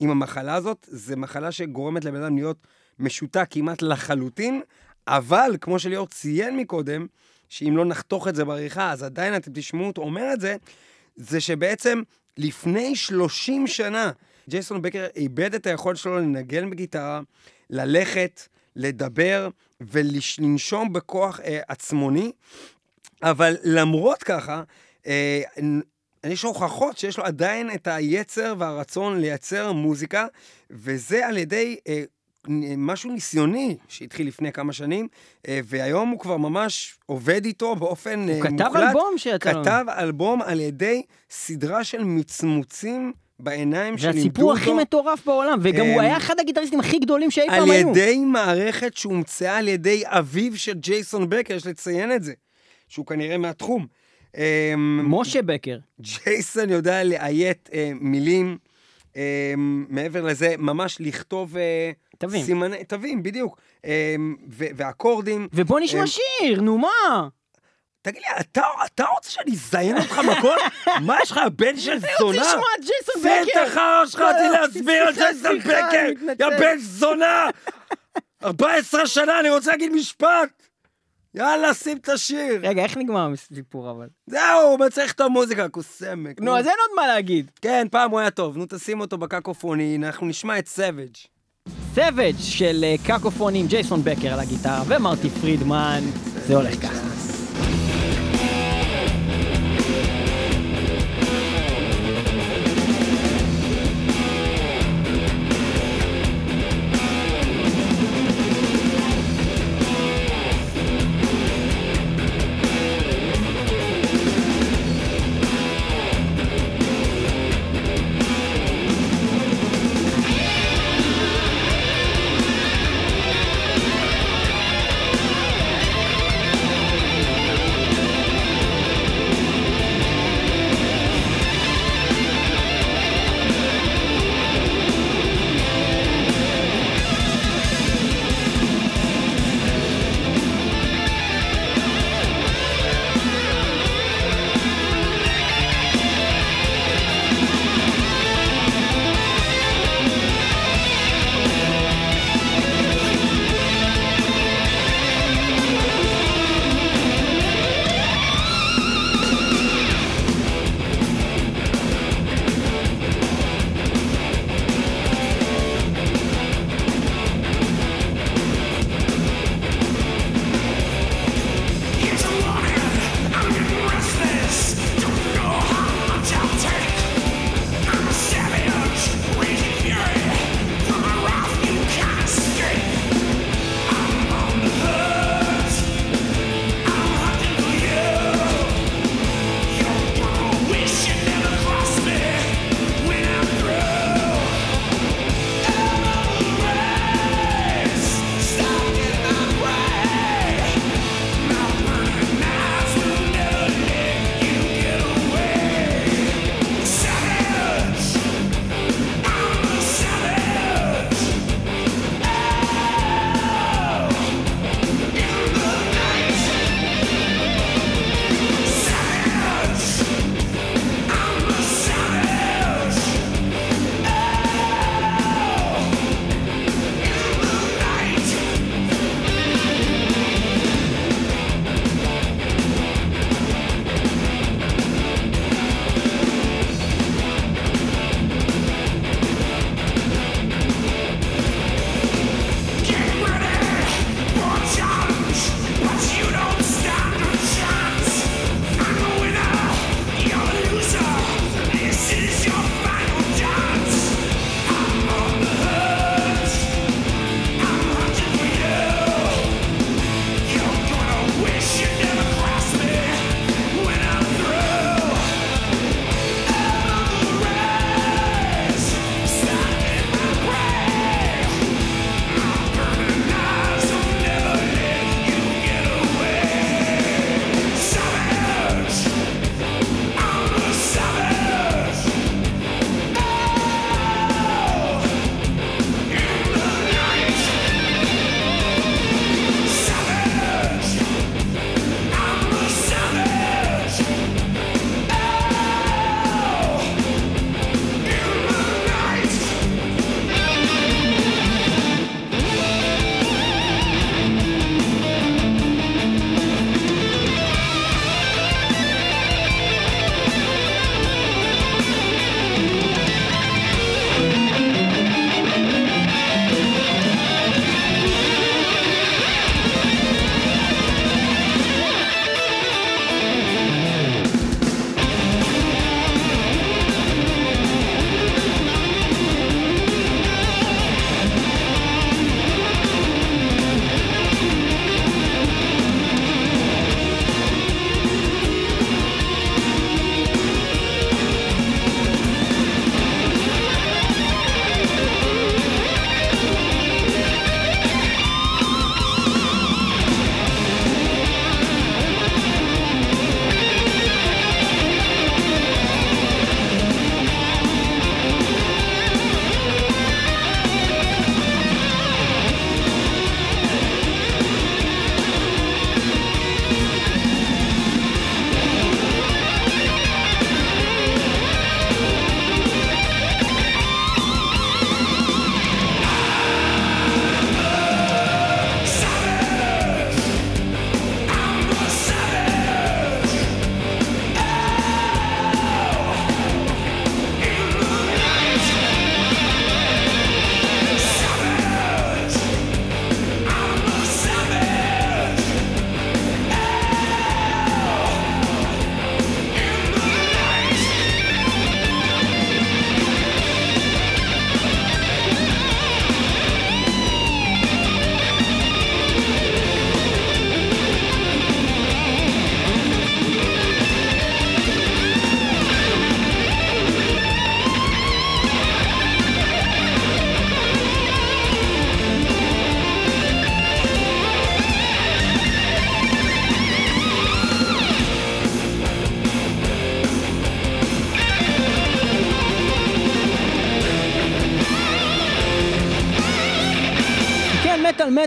[0.00, 0.86] עם המחלה הזאת.
[0.90, 2.56] זה מחלה שגורמת לבן אדם להיות
[2.98, 4.60] משותק כמעט לחלוטין,
[5.08, 7.06] אבל, כמו שליאור ציין מקודם,
[7.48, 10.56] שאם לא נחתוך את זה בעריכה, אז עדיין אתם תשמעו אותו אומר את זה,
[11.16, 12.02] זה שבעצם
[12.36, 14.10] לפני 30 שנה,
[14.48, 17.20] ג'ייסון בקר איבד את היכולת שלו לנגן בגיטרה,
[17.70, 19.48] ללכת, לדבר
[19.80, 22.32] ולנשום בכוח אה, עצמוני,
[23.22, 24.62] אבל למרות ככה,
[25.06, 25.42] אה,
[26.24, 30.26] יש הוכחות שיש לו עדיין את היצר והרצון לייצר מוזיקה,
[30.70, 32.02] וזה על ידי אה,
[32.76, 35.08] משהו ניסיוני שהתחיל לפני כמה שנים,
[35.48, 38.82] אה, והיום הוא כבר ממש עובד איתו באופן הוא אה, כתב מוחלט.
[38.88, 39.64] אלבום שיצא לו.
[39.64, 44.62] כתב אלבום על ידי סדרה של מצמוצים בעיניים זה שלימדו הסיפור אותו.
[44.62, 47.88] הכי מטורף בעולם, וגם הוא אמ, היה אחד הגיטריסטים הכי גדולים שאי על פעם היו.
[47.88, 52.32] ידי מערכת שהומצאה על ידי אביו של ג'ייסון בקר, יש לציין את זה,
[52.88, 53.86] שהוא כנראה מהתחום.
[54.36, 54.40] אמ,
[55.04, 55.78] משה בקר.
[56.00, 58.58] ג'ייסון יודע לאיית אה, מילים,
[59.16, 59.54] אה,
[59.88, 61.56] מעבר לזה, ממש לכתוב...
[62.18, 62.44] תווים.
[62.44, 63.56] סימני, תווים, בדיוק.
[64.48, 65.48] ו- ואקורדים.
[65.52, 67.28] ובוא נשמע אמ, שיר, נו מה?
[68.02, 70.58] תגיד לי, אתה, אתה רוצה שאני אזיין אותך מכות?
[71.06, 72.42] מה יש לך, בן של זונה?
[72.42, 73.62] תשמע, ג'ייסון צא את בקר!
[73.66, 76.06] החרא שלך, רציתי לא, להסביר על ג'ייסון בקר!
[76.22, 76.32] אני.
[76.40, 77.46] יא בן זונה!
[78.44, 80.62] 14 שנה, אני רוצה להגיד משפט!
[81.34, 82.60] יאללה, שים את השיר.
[82.62, 84.06] רגע, איך נגמר הסיפור אבל?
[84.26, 86.40] זהו, מה צריך את המוזיקה, קוסמק.
[86.40, 87.50] נו, אז אין עוד מה להגיד.
[87.62, 88.56] כן, פעם הוא היה טוב.
[88.56, 91.14] נו, תשים אותו בקקופוני, אנחנו נשמע את Savage.
[91.96, 96.00] Savage של אה, קקופוני עם ג'ייסון בקר על הגיטרה ומרטי פרידמן,
[96.46, 97.25] זה הולך ככה.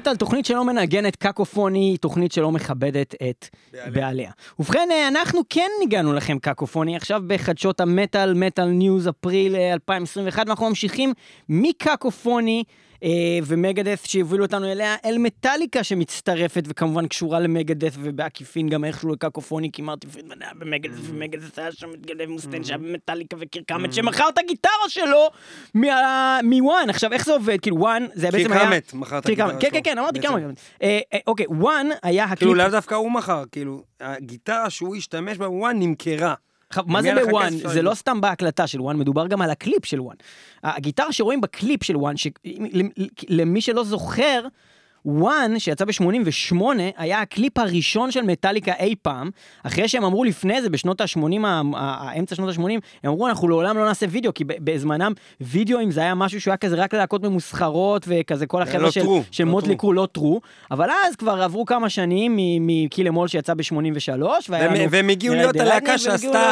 [0.09, 3.91] מטאל, תוכנית שלא מנגנת קקופוני, תוכנית שלא מכבדת את בעליה.
[3.91, 4.31] בעליה.
[4.59, 10.47] ובכן, אה, אנחנו כן ניגנו לכם קקופוני עכשיו בחדשות המטאל, metal news אפריל אה, 2021,
[10.47, 11.13] ואנחנו ממשיכים
[11.49, 12.63] מקקופוני.
[13.03, 13.09] אה,
[13.45, 19.81] ומגדת' שהובילו אותנו אליה, אל מטאליקה שמצטרפת וכמובן קשורה למגדת' ובעקיפין גם איכשהו לקקופוני כי
[19.81, 24.29] מרטי פרידמן היה במגדת' ומגדת' היה שם את דייב מוסטיין שהיה במטאליקה וקירק האמט שמכר
[24.29, 25.29] את הגיטרה שלו
[26.43, 26.89] מ- One.
[26.89, 27.57] עכשיו איך זה עובד?
[27.61, 28.69] כאילו One זה בעצם היה...
[28.69, 29.51] האמט מכר את הגיטרה.
[29.51, 29.83] כן, כן, שלו.
[29.83, 30.33] כן, אמרתי בעצם.
[30.33, 30.51] כמה.
[30.83, 32.39] אה, אה, אוקיי, One היה הקליפ...
[32.39, 36.33] כאילו, לאו דווקא הוא מכר, כאילו, הגיטרה שהוא השתמש בה ב- One נמכרה.
[36.85, 37.53] מה זה ב- One?
[37.53, 37.93] זה לא.
[37.93, 40.15] סתם בהקלטה של One, מדובר גם על הקליפ של One.
[40.63, 42.15] הגיטרה שרואים בקליפ של One,
[43.29, 44.41] למי שלא זוכר,
[45.05, 46.55] One, שיצא ב-88,
[46.97, 49.29] היה הקליפ הראשון של מטאליקה אי פעם,
[49.63, 51.21] אחרי שהם אמרו לפני זה, בשנות ה-80,
[51.75, 52.79] האמצע שנות ה-80, הם
[53.11, 56.75] אמרו, אנחנו לעולם לא נעשה וידאו, כי בזמנם וידאוים זה היה משהו שהוא היה כזה
[56.75, 60.41] רק ללהקות ממוסחרות, וכזה כל החבר'ה לא של, true, של לא מוטלי קרו לא true,
[60.71, 65.35] אבל אז כבר עברו כמה שנים מ- Kill 'Em All שיצא ב-83, והם- והם הגיעו
[65.35, 66.51] להיות הלהקה שעשתה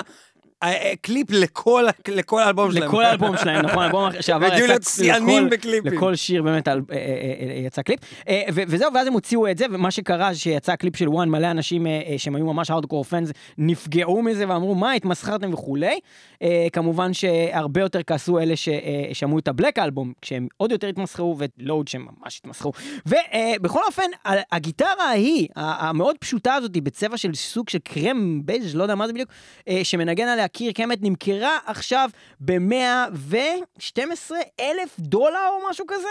[1.02, 2.90] קליפ לכל לכל האלבום שלהם.
[2.90, 5.94] לכל האלבום שלהם, נכון, האלבום שעבר יצא להיות שיאנים בקליפים.
[5.94, 8.00] לכל שיר באמת אה, אה, אה, יצא קליפ.
[8.28, 11.88] אה, וזהו, ואז הם הוציאו את זה, ומה שקרה שיצא קליפ של One, מלא אנשים
[11.88, 16.00] אה, אה, שהם היו ממש hardcore fans, נפגעו מזה ואמרו, מה, התמסחרתם וכולי.
[16.42, 21.38] אה, כמובן שהרבה יותר כעסו אלה ששמעו את ה- Black Album, כשהם עוד יותר התמסחרו,
[21.38, 22.72] ו- Load שהם ממש התמסחרו.
[23.06, 24.04] ובכל אופן,
[24.52, 29.14] הגיטרה ההיא, המאוד פשוטה הזאת, בצבע של סוג של קרם בייז', לא יודע מה זה
[29.14, 29.30] בדיוק,
[29.68, 36.08] אה, שמנגן עליה קירק האמט, נמכרה עכשיו ב-112 אלף דולר או משהו כזה.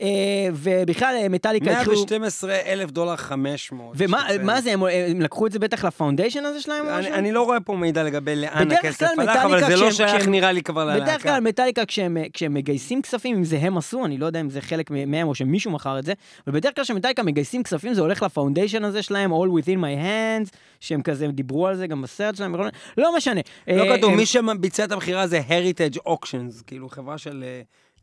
[0.00, 0.06] אה,
[0.52, 1.94] ובכלל, אה, מטאליקה התחילו...
[1.94, 3.94] 112 אלף דולר 500.
[3.98, 4.82] ומה זה, הם,
[5.20, 6.88] לקחו את זה בטח ל- foundation הזה שלהם?
[6.88, 10.62] אני, לא רואה פה מידע לגבי לאן הכסף הלך, אבל זה לא שייך נראה לי
[10.62, 11.04] כבר ללהקה.
[11.04, 12.16] בדרך כלל מטאליקה כשהם,
[12.50, 15.70] מגייסים כספים, אם זה הם עשו, אני לא יודע אם זה חלק מהם או שמישהו
[15.70, 16.12] מכר את זה,
[16.46, 20.04] אבל בדרך כלל כשמטאליקה מגייסים כספים זה הולך ל- foundation הזה שלהם, All Within My
[20.04, 22.54] Hands, שהם כזה דיברו על זה גם בסרט שלהם,
[22.96, 23.40] לא משנה.
[23.68, 27.44] לא אה, כתוב, מי שביצע את המכירה זה Heritage Auctions, כאילו חברה של...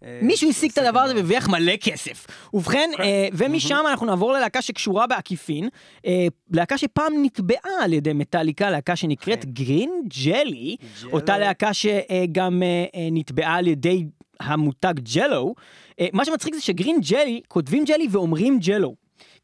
[0.04, 2.28] אה, מישהו השיג את הדבר הזה והרוויח מלא כסף.
[2.54, 5.70] ובכן, אה, ומשם אנחנו נעבור ללהקה שקשורה בעקיפין,
[6.06, 9.92] אה, להקה שפעם נתבעה על ידי מטאליקה, להקה שנקראת גרין
[10.24, 10.76] ג'לי.
[11.12, 12.64] אותה להקה שגם
[13.12, 14.06] נתבעה על ידי
[14.40, 15.56] המותג ג'לו.
[16.14, 18.96] מה שמצחיק זה שגרין ג'לי, כותבים ג'לי ואומרים ג'לו.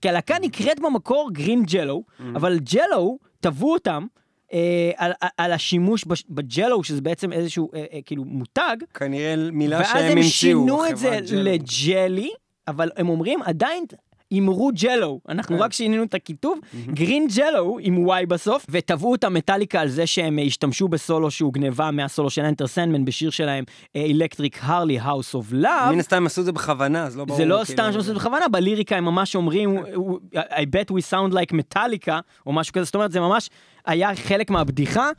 [0.02, 2.04] כי הלהקה נקראת במקור גרין ג'לו,
[2.36, 4.06] אבל ג'לו, תבעו אותם.
[4.54, 9.88] אה, על, על- השימוש בג'לו, שזה בעצם איזשהו אה, אה, כאילו מותג, כנראה מילה ואז
[9.88, 10.30] שהם הם המציאו.
[10.30, 11.20] שינו את זה.
[11.32, 12.30] לג'לי,
[12.68, 13.86] אבל הם אומרים עדיין
[14.32, 15.64] גרין ג'לו, אנחנו כן.
[15.64, 20.40] רק שינינו את הכיתוב, גרין ג'לו עם Y בסוף, ותבעו את המטאליקה על זה שהם
[20.48, 23.64] השתמשו בסולו שהוגנבה מהסולו של Enter Sandman בשיר שלהם,
[23.96, 25.94] Electric Harley House of Love.
[25.94, 27.38] מן הסתם הם עשו את זה בכוונה, אז לא ברור.
[27.38, 29.78] זה לא כאילו, סתם שהם עשו את זה בכוונה, בליריקה הם ממש אומרים,
[30.34, 32.14] I bet we sound like Metallica,
[32.46, 33.50] או משהו כזה, זאת אומרת, זה ממש
[33.86, 35.10] היה חלק מהבדיחה,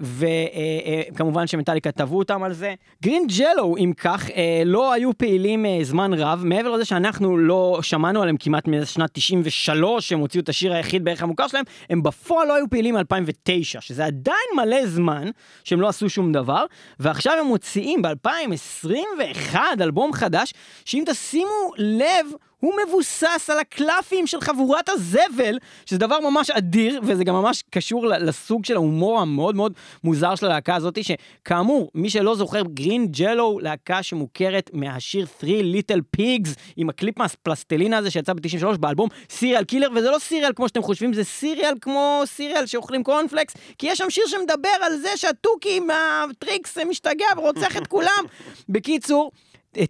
[0.00, 2.74] וכמובן שמטאליקה תבעו אותם על זה.
[3.02, 7.78] גרין ג'לו, אם כך, אה, לא היו פעילים אה, זמן רב, מעבר לזה שאנחנו לא
[7.82, 12.48] שמענו עליהם כמעט משנת 93, שהם הוציאו את השיר היחיד בערך המוכר שלהם, הם בפועל
[12.48, 15.30] לא היו פעילים מ-2009, שזה עדיין מלא זמן
[15.64, 16.64] שהם לא עשו שום דבר,
[17.00, 20.52] ועכשיו הם מוציאים ב-2021 אלבום חדש,
[20.84, 22.26] שאם תשימו לב,
[22.64, 28.06] הוא מבוסס על הקלפים של חבורת הזבל, שזה דבר ממש אדיר, וזה גם ממש קשור
[28.06, 29.72] לסוג של ההומור המאוד מאוד
[30.04, 36.20] מוזר של הלהקה הזאת, שכאמור, מי שלא זוכר, גרין ג'לו, להקה שמוכרת מהשיר 3 Little
[36.20, 40.82] Pigs, עם הקליפ מהפלסטלינה הזה שיצא ב-93 באלבום Cereal Killer, וזה לא serial כמו שאתם
[40.82, 45.80] חושבים, זה cereal כמו cereal שאוכלים קורנפלקס, כי יש שם שיר שמדבר על זה שהתוכי
[45.80, 48.24] מה- Trix משתגע ורוצח את כולם.
[48.68, 49.30] בקיצור,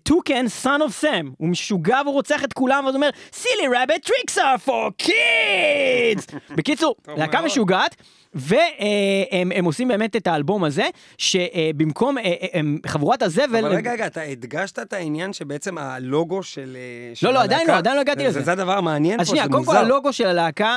[0.02, 4.06] Toucan, Son of Sam, הוא משוגע והוא רוצח את כולם, ואז הוא אומר, silly rabbit,
[4.10, 6.36] Trix are for kids!
[6.56, 7.40] בקיצור, להקה.
[7.40, 7.96] משוגעת,
[8.34, 10.84] והם הם עושים באמת את האלבום הזה,
[11.18, 13.64] שבמקום אה, אה, חבורת הזבל...
[13.66, 17.60] אבל רגע, רגע, אתה הדגשת את העניין שבעצם הלוגו של אה, של לא, לא, עדיין
[17.60, 18.42] הלהקה- לא, עדיין לא הגעתי זה- לזה.
[18.42, 19.78] זה הדבר המעניין פה, אז שנייה, קודם כל מוזר.
[19.84, 20.76] הלוגו של הלהקה,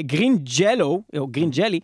[0.00, 1.80] גרין ג'לו, או גרין ג'לי,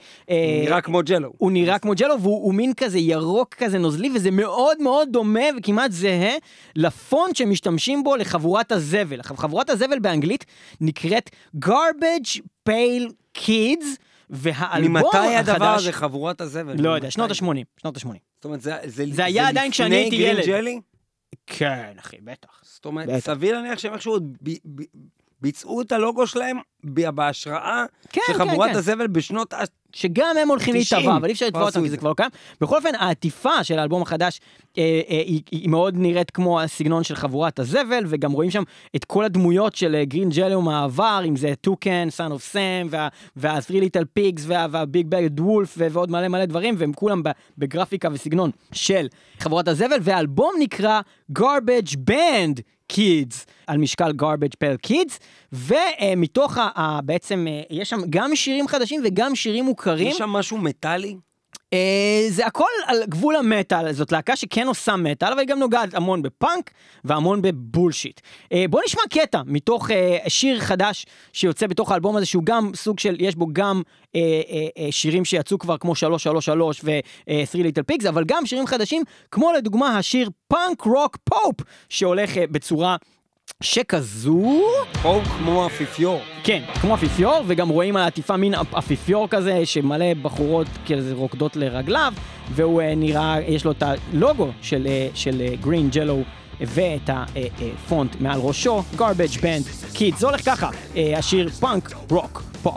[0.64, 1.33] נראה כמו ג'לו.
[1.39, 5.41] הוא נראה כמו ג'לו והוא הוא מין כזה ירוק כזה נוזלי וזה מאוד מאוד דומה
[5.59, 6.35] וכמעט זהה
[6.77, 9.22] לפונט שמשתמשים בו לחבורת הזבל.
[9.22, 10.45] חבורת הזבל באנגלית
[10.81, 11.31] נקראת
[11.64, 13.87] garbage pale kids
[14.31, 15.49] והאלבום ממתי החדש...
[15.49, 16.75] הדבר הזה, חבורת הזבל?
[16.79, 17.11] לא יודע, ממתי?
[17.11, 18.09] שנות ה-80, שנות ה-80.
[18.35, 20.47] זאת אומרת, זה, זה, זה היה עדיין כשאני הייתי לפני ילד.
[20.47, 20.81] גרין ג'לי?
[21.47, 22.61] כן, אחי, בטח.
[22.62, 23.18] זאת אומרת, בטח.
[23.18, 24.83] סביר להניח שהם איכשהו עוד ב- ב-
[25.41, 28.77] ביצעו את הלוגו שלהם בהשראה כן, של כן, חבורת כן.
[28.77, 29.62] הזבל בשנות ה...
[29.95, 31.97] שגם הם הולכים 90, להתאבע, אבל אי אפשר לתבוע אותם כי זה.
[31.97, 32.30] כבר לא קיים.
[32.61, 34.40] בכל אופן, העטיפה של האלבום החדש
[34.78, 38.62] אה, אה, היא, היא מאוד נראית כמו הסגנון של חבורת הזבל, וגם רואים שם
[38.97, 42.89] את כל הדמויות של גרין ג'לו מהעבר, אם זה Toucan, Son of Sam,
[43.36, 47.22] וה-3 Little Pigs, וה- Big Bad Wolf, ועוד מלא מלא דברים, והם כולם
[47.59, 49.07] בגרפיקה וסגנון של
[49.38, 51.01] חבורת הזבל, והאלבום נקרא
[51.39, 52.61] Garbage Band
[52.95, 53.34] Kids
[53.66, 55.18] על משקל Garbage Pail Kids
[55.53, 60.59] ומתוך ה, בעצם אה, יש שם גם שירים חדשים וגם שירים מוכרים יש שם משהו
[60.59, 61.16] מטאלי?
[61.75, 65.95] אה, זה הכל על גבול המטאל, זאת להקה שכן עושה מטאל, אבל היא גם נוגעת
[65.95, 66.70] המון בפאנק
[67.05, 68.20] והמון ב- bullshit.
[68.53, 72.99] אה, בוא נשמע קטע מתוך אה, שיר חדש שיוצא בתוך האלבום הזה, שהוא גם סוג
[72.99, 73.83] של, יש בו גם
[74.91, 80.31] שירים שיצאו כבר כמו 333 ו-3 Little Pigs, אבל גם שירים חדשים, כמו לדוגמה השיר
[80.49, 81.57] Punk Rock Pope,
[81.89, 82.97] שהולך בצורה
[83.63, 84.63] שכזו...
[85.05, 86.21] או כמו אפיפיור.
[86.45, 91.57] כן, כמו אפיפיור, וגם רואים על העטיפה מין אפ- אפיפיור כזה, שמלא בחורות כזה רוקדות
[91.57, 92.13] לרגליו,
[92.55, 96.22] והוא אה, נראה, יש לו את הלוגו של, אה, של אה, Green Jello.
[96.61, 100.17] ואת הפונט מעל ראשו, garbage band kids.
[100.17, 102.77] זה הולך ככה, אה, השיר Punk Rock Pope.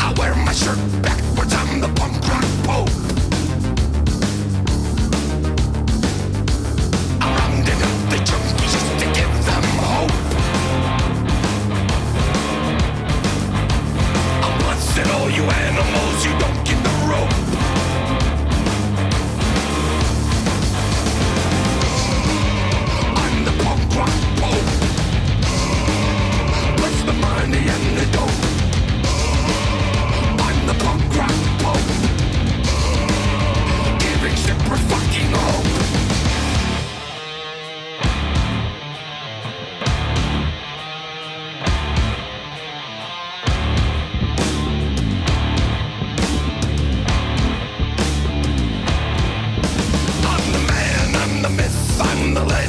[0.00, 2.29] I wear my shirt backwards, I'm the punk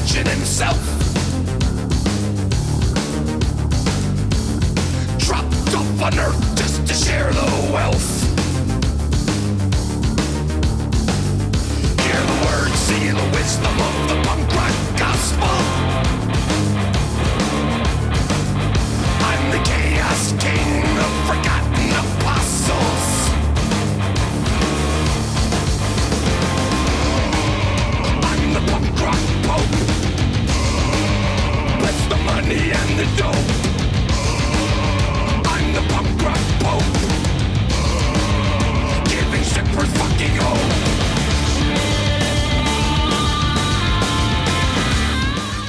[0.01, 0.77] I'm the legend himself.
[5.19, 8.23] Dropped off on earth just to share the wealth.
[12.01, 14.30] Hear the words, see the wisdom of the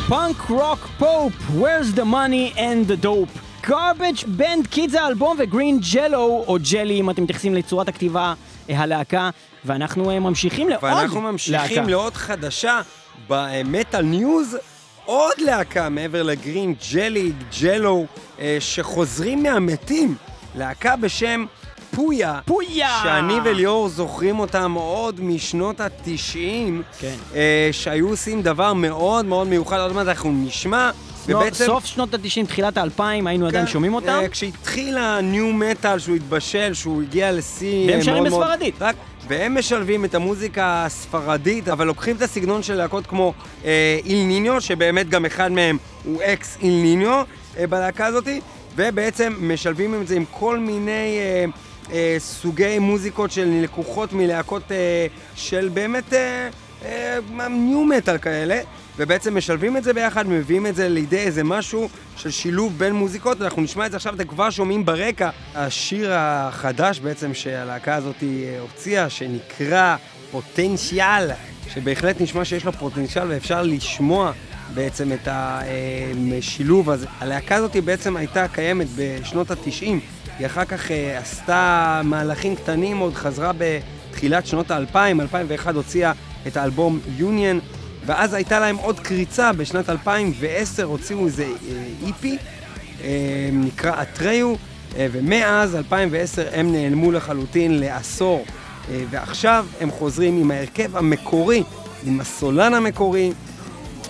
[0.08, 3.38] punk rock pope, where's the money and the dope.
[3.66, 8.34] garbage band kids האלבום ו Green Jello, או ג'לי אם אתם מתייחסים לצורת הכתיבה,
[8.70, 9.30] אה, הלהקה,
[9.64, 11.90] ואנחנו אה, ממשיכים לעוד ואנחנו ממשיכים להקה.
[11.90, 12.80] לעוד חדשה
[13.28, 14.56] ב metal news,
[15.04, 18.06] עוד להקה מעבר ל Green Jelly, Jello,
[18.40, 20.14] אה, שחוזרים מהמתים.
[20.58, 21.44] להקה בשם
[21.94, 22.38] Puya.
[22.44, 23.00] Puya!
[23.02, 27.14] שאני וליאור זוכרים אותם עוד משנות התשעים, כן.
[27.34, 30.90] אה, שהיו עושים דבר מאוד מאוד מיוחד, עוד מעט אנחנו נשמע.
[31.26, 34.08] ובעצם- סוף שנות ה-90, תחילת ה-2000, היינו עדיין כן, שומעים אותם.
[34.22, 38.74] אה, כשהתחיל הניו מטאל, שהוא התבשל, שהוא הגיע לשיא והם שרים בספרדית.
[38.80, 38.96] רק,
[39.32, 44.60] והם משלבים את המוזיקה הספרדית, אבל לוקחים את הסגנון של להקות כמו אה, איל ניניו,
[44.60, 47.22] שבאמת גם אחד מהם הוא אקס איל ניניו
[47.58, 48.28] אה, בלהקה הזאת,
[48.76, 51.44] ובעצם משלבים את זה עם כל מיני אה,
[51.92, 56.48] אה, סוגי מוזיקות של לקוחות מלהקות אה, של באמת אה,
[56.84, 57.18] אה,
[57.48, 58.60] ניו מטאל כאלה.
[58.96, 63.42] ובעצם משלבים את זה ביחד, מביאים את זה לידי איזה משהו של שילוב בין מוזיקות,
[63.42, 65.30] אנחנו נשמע את זה עכשיו, אתם כבר שומעים ברקע.
[65.54, 69.96] השיר החדש בעצם שהלהקה הזאת אה, הוציאה, שנקרא
[70.30, 71.30] פוטנציאל,
[71.74, 74.32] שבהחלט נשמע שיש לו פוטנציאל ואפשר לשמוע
[74.74, 77.06] בעצם את השילוב הזה.
[77.20, 79.86] הלהקה הזאת בעצם הייתה קיימת בשנות ה-90,
[80.38, 86.12] היא אחר כך אה, עשתה מהלכים קטנים עוד, חזרה בתחילת שנות ה-2000, 2001 הוציאה
[86.46, 87.60] את האלבום יוניון.
[88.06, 91.46] ואז הייתה להם עוד קריצה, בשנת 2010 הוציאו איזה
[92.06, 92.38] איפי,
[93.52, 94.54] נקרא אטריו,
[94.96, 98.44] אה, ומאז 2010 הם נעלמו לחלוטין לעשור.
[98.90, 101.62] אה, ועכשיו הם חוזרים עם ההרכב המקורי,
[102.04, 103.32] עם הסולן המקורי,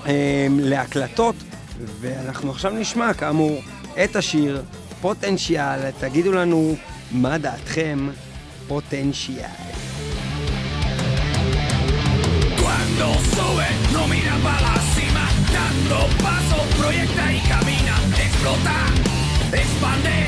[0.06, 1.34] אה, להקלטות,
[2.00, 3.62] ואנחנו עכשיו נשמע, כאמור,
[4.04, 4.62] את השיר
[5.00, 5.90] פוטנציאל.
[6.00, 6.76] תגידו לנו
[7.12, 8.08] מה דעתכם
[8.68, 9.71] פוטנציאל.
[12.94, 18.86] Cuando sube, no mira para la cima, dando paso, proyecta y camina, explota,
[19.50, 20.26] expande,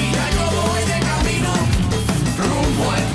[0.00, 1.52] Y ya yo voy de camino
[2.38, 3.11] rumbo al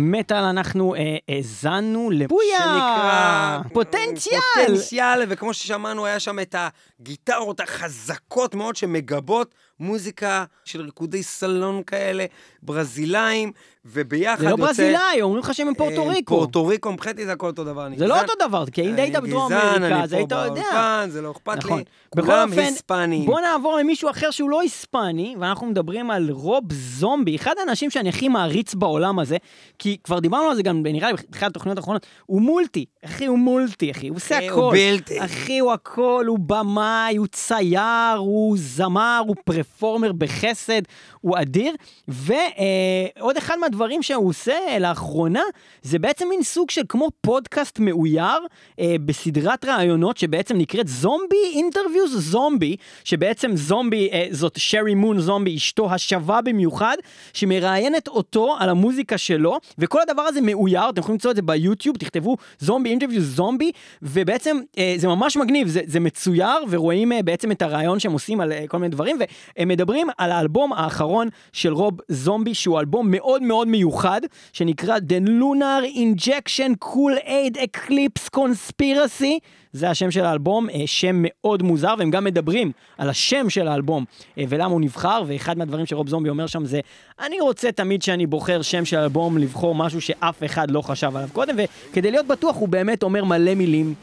[0.00, 2.58] מטאל, אנחנו אה, האזנו לבויה!
[2.58, 3.58] שנקרא...
[3.72, 4.40] פוטנציאל!
[4.66, 12.24] פוטנציאל, וכמו ששמענו, היה שם את הגיטרות החזקות מאוד שמגבות מוזיקה של ריקודי סלון כאלה,
[12.62, 13.52] ברזילאים,
[13.84, 14.62] וביחד זה לא יוצא...
[14.66, 16.34] ברזילאי, אומרים לך שהם מפורטו אה, ריקו.
[16.34, 17.86] פורטו ריקו, מבחינתי זה הכל אותו דבר.
[17.86, 18.28] אני זה לא גזען.
[18.28, 20.46] אותו דבר, כי אם היית בדרום אמריקה, אני אז היית יודע.
[20.46, 21.78] באולפן, זה לא אכפת נכון.
[21.78, 21.84] לי.
[22.08, 23.26] כולם אופן, היספנים.
[23.26, 28.08] בוא נעבור למישהו אחר שהוא לא היספני, ואנחנו מדברים על רוב זומבי, אחד האנשים שאני
[28.08, 29.36] הכי מעריץ בעולם הזה,
[29.78, 33.38] כי כבר דיברנו על זה גם, נראה לי, באחת התוכניות האחרונות, הוא מולטי, אחי, הוא
[33.38, 34.70] מולטי, אחי, הוא עושה הוא הכל.
[34.72, 35.24] בלתי.
[35.24, 39.36] אחי, הוא הכל, הוא במאי, הוא צייר, הוא זמר, הוא
[39.70, 40.82] performer בחסד,
[41.20, 41.74] הוא אדיר.
[42.08, 45.42] ועוד אחד מהדברים שהוא עושה לאחרונה,
[45.82, 48.38] זה בעצם מין סוג של כמו פודקאסט מאויר
[48.80, 55.56] אה, בסדרת ראיונות שבעצם נקראת Zombie Interviews Zombie, שבעצם זומבי, אה, זאת שרי מון זומבי,
[55.56, 56.96] אשתו השווה במיוחד,
[57.32, 61.96] שמראיינת אותו על המוזיקה שלו, וכל הדבר הזה מאויר, אתם יכולים למצוא את זה ביוטיוב,
[61.96, 67.62] תכתבו זומבי אינטרוויוז זומבי, ובעצם אה, זה ממש מגניב, זה, זה מצויר, ורואים בעצם את
[67.62, 69.18] הרעיון שהם עושים על כל מיני דברים,
[69.60, 74.20] והם מדברים על האלבום האחרון של רוב זומבי, שהוא אלבום מאוד מאוד מיוחד,
[74.52, 79.38] שנקרא The Lunar Injection Cool Aid Eclipse Conspiracy.
[79.72, 84.04] זה השם של האלבום, אה, שם מאוד מוזר, והם גם מדברים על השם של האלבום
[84.38, 86.80] אה, ולמה הוא נבחר, ואחד מהדברים שרוב זומבי אומר שם זה,
[87.26, 91.28] אני רוצה תמיד שאני בוחר שם של אלבום, לבחור משהו שאף אחד לא חשב עליו
[91.32, 93.94] קודם, וכדי להיות בטוח הוא באמת אומר מלא מילים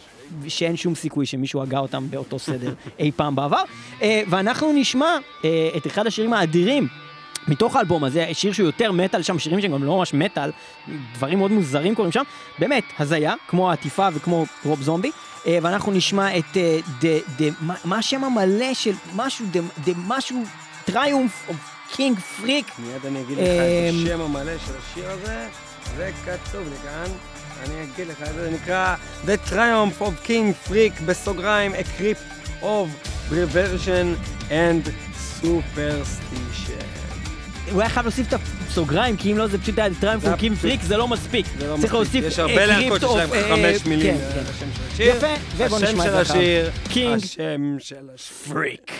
[0.47, 3.61] שאין שום סיכוי שמישהו הגה אותם באותו סדר אי פעם בעבר.
[4.01, 5.05] אה, ואנחנו נשמע
[5.45, 6.87] אה, את אחד השירים האדירים
[7.47, 10.51] מתוך האלבום הזה, שיר שהוא יותר מטאל, שם שירים שהם גם לא ממש מטאל,
[11.15, 12.23] דברים מאוד מוזרים קורים שם,
[12.59, 15.11] באמת, הזיה, כמו העטיפה וכמו רוב זומבי,
[15.47, 19.57] אה, ואנחנו נשמע את, אה, ד- ד- מה- מה השם המלא של משהו, ד-
[19.89, 20.43] ד- משהו,
[20.85, 21.49] Triumph
[21.95, 25.47] King Freak, מיד אני אגיד לך את השם המלא של השיר הזה,
[25.97, 27.11] זה כתוב לי כאן.
[27.65, 28.95] אני אגיד לך זה, נקרא
[29.25, 32.87] The Triumph of King Freak, בסוגריים, A Crypt of
[33.31, 34.15] Preservation
[34.49, 34.89] and
[35.41, 36.97] Superstition.
[37.71, 40.57] הוא היה חייב להוסיף את הסוגריים, כי אם לא זה פשוט היה זה of King
[40.57, 41.93] Freak, זה לא מספיק, לא צריך.
[41.93, 44.41] להוסיף יש אה, הרבה להקות שיש להם אה, חמש מילים כן, כן.
[44.59, 45.15] של השיר.
[45.15, 45.27] יפה,
[45.57, 46.39] ובוא נשמע את זה השם של.
[46.89, 48.53] השיר, השם של השיר.
[48.53, 48.91] פריק.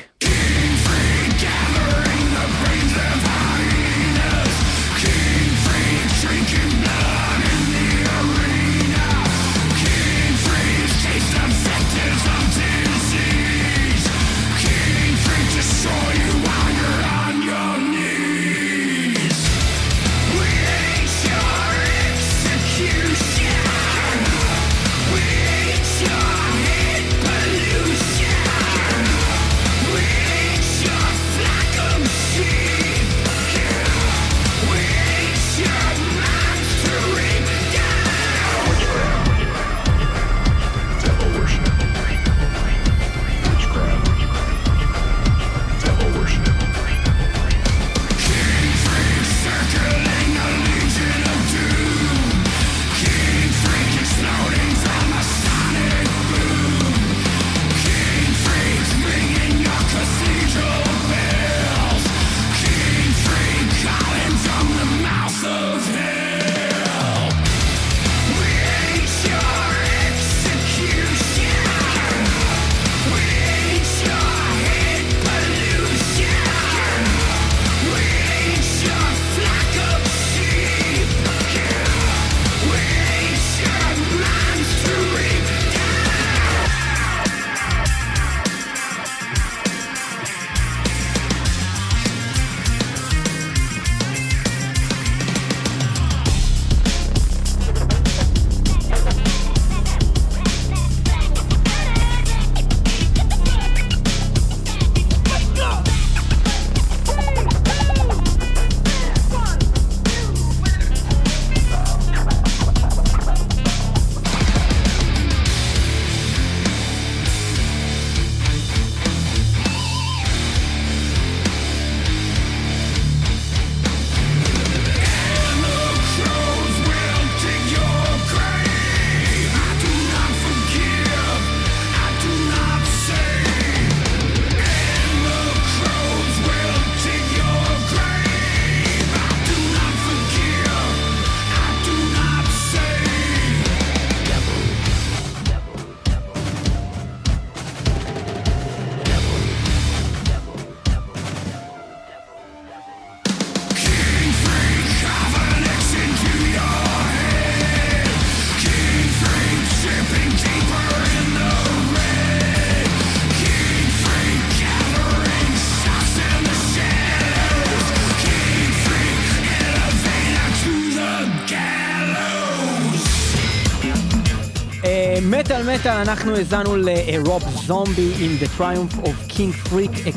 [175.30, 180.12] במטאל מטאל אנחנו האזנו לרוב זומבי עם The Triumph of King Freak, A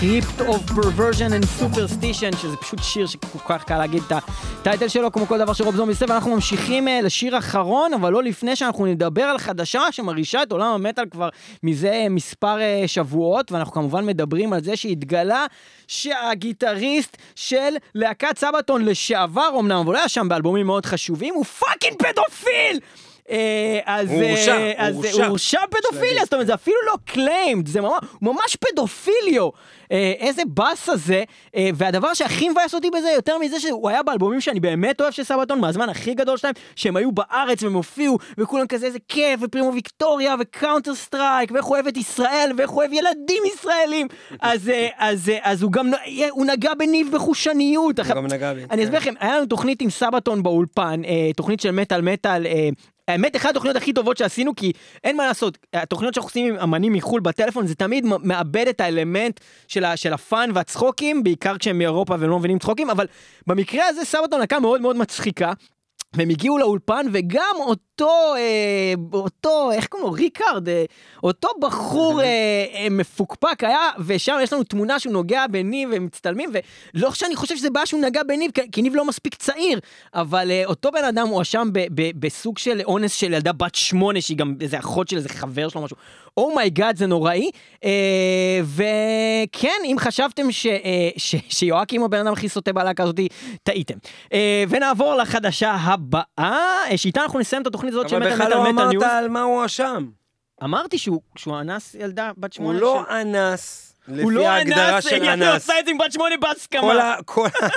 [0.00, 4.12] Crypt of Preservation and Superstition, שזה פשוט שיר שכל כך קל להגיד את
[4.60, 8.12] ה title שלו, כמו כל דבר שרוב זומבי עושה, ואנחנו ממשיכים אה, לשיר אחרון, אבל
[8.12, 11.28] לא לפני שאנחנו נדבר על חדשה שמרעישה את עולם המטאל כבר
[11.62, 15.46] מזה מספר אה, שבועות, ואנחנו כמובן מדברים על זה שהתגלה
[15.88, 21.96] שהגיטריסט של להקת Sabaton לשעבר, אמנם, אבל הוא היה שם באלבומים מאוד חשובים, הוא fucking
[21.98, 22.80] פדופיל!
[23.30, 26.24] אה, אז הוא הורשע, אה, פדופיליה.
[26.24, 27.80] זאת אומרת, זה אפילו לא claimed, זה
[28.22, 29.48] ממש, פדופיליו.
[29.92, 31.22] אה, איזה באסה זה,
[31.74, 35.60] והדבר שהכי מבאס אותי בזה, יותר מזה שהוא היה באלבומים שאני באמת אוהב של Sabaton,
[35.60, 39.72] מהזמן הכי גדול שלהם, שהם היו בארץ והם הופיעו, וכולם כזה איזה כיף, ו Primo
[39.74, 44.08] Victoria, ו Counterstrike, ואיך הוא אוהב את ישראל, ואיך הוא אוהב ילדים ישראלים.
[44.40, 45.90] אז, אז, אז הוא גם,
[46.30, 47.98] הוא נגע בניב בחושניות.
[47.98, 48.60] הוא גם נגע בי.
[48.70, 51.02] אני אסביר לכם, היה לנו תוכנית עם Sabaton באולפן,
[51.36, 52.46] תוכנית של מטאל מטאל,
[53.08, 54.72] האמת, אחת התוכניות הכי טובות שעשינו, כי
[55.04, 59.40] אין מה לעשות, התוכניות שאנחנו עושים עם אמנים מחו"ל בטלפון, זה תמיד מאבד את האלמנט
[59.68, 63.06] של, ה, של ה fun והצחוקים, בעיקר כשהם מאירופה והם לא מבינים צחוקים, אבל
[63.46, 65.52] במקרה הזה Sabaton להקה מאוד מאוד מצחיקה.
[66.14, 70.12] והם הגיעו לאולפן, וגם אותו, אה, אותו, איך קוראים לו?
[70.12, 70.84] ריקארד, אה,
[71.22, 72.26] אותו בחור אה,
[72.74, 76.50] אה, מפוקפק היה, ושם יש לנו תמונה שהוא נוגע בניב, והם מצטלמים,
[76.94, 79.78] ולא שאני חושב שזה בעיה שהוא נגע בניב, כי- כי ניב לא מספיק צעיר,
[80.14, 81.68] אבל אה, אותו בן אדם הואשם
[82.18, 85.80] בסוג של אונס של ילדה בת שמונה, שהיא גם איזה אחות של איזה חבר שלו,
[85.82, 85.96] משהו.
[86.36, 87.50] oh my god, זה נוראי.
[87.84, 87.90] אה,
[88.64, 90.80] וכן, אם חשבתם ש, אה,
[91.16, 93.28] ש, שיואקים הוא הבן אדם הכי סוטה בלהקה הזאתי,
[93.62, 93.94] טעיתם.
[94.32, 96.22] אה, ונעבור לחדשה הבאה,
[96.90, 98.90] אה, שאיתה אנחנו נסיים את התוכנית הזאת של אבל מטאל בכלל מטאל לא מטאל אמרת
[98.92, 99.04] news.
[99.04, 100.06] על מה הוא הואשם.
[100.64, 102.78] אמרתי שהוא, שהוא אנס ילדה בת הוא שמונה.
[102.80, 105.54] לא של- אנס, הוא לפי לא ההגדרה אנס, של היא אנס.
[105.62, 107.02] עושה את זה עם בת שמונה כל בהסכמה.
[107.02, 107.68] ה- כל ה-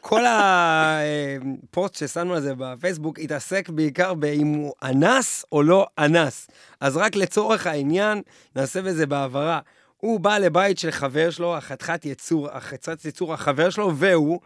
[0.00, 6.48] כל הפוסט ששמנו על זה בפייסבוק התעסק בעיקר באם הוא אנס או לא אנס.
[6.80, 8.22] אז רק לצורך העניין,
[8.56, 9.60] נעשה בזה בהעברה.
[10.04, 14.40] הוא בא לבית של חבר שלו, החתיכת יצור, החתיכת יצור החבר שלו, והוא,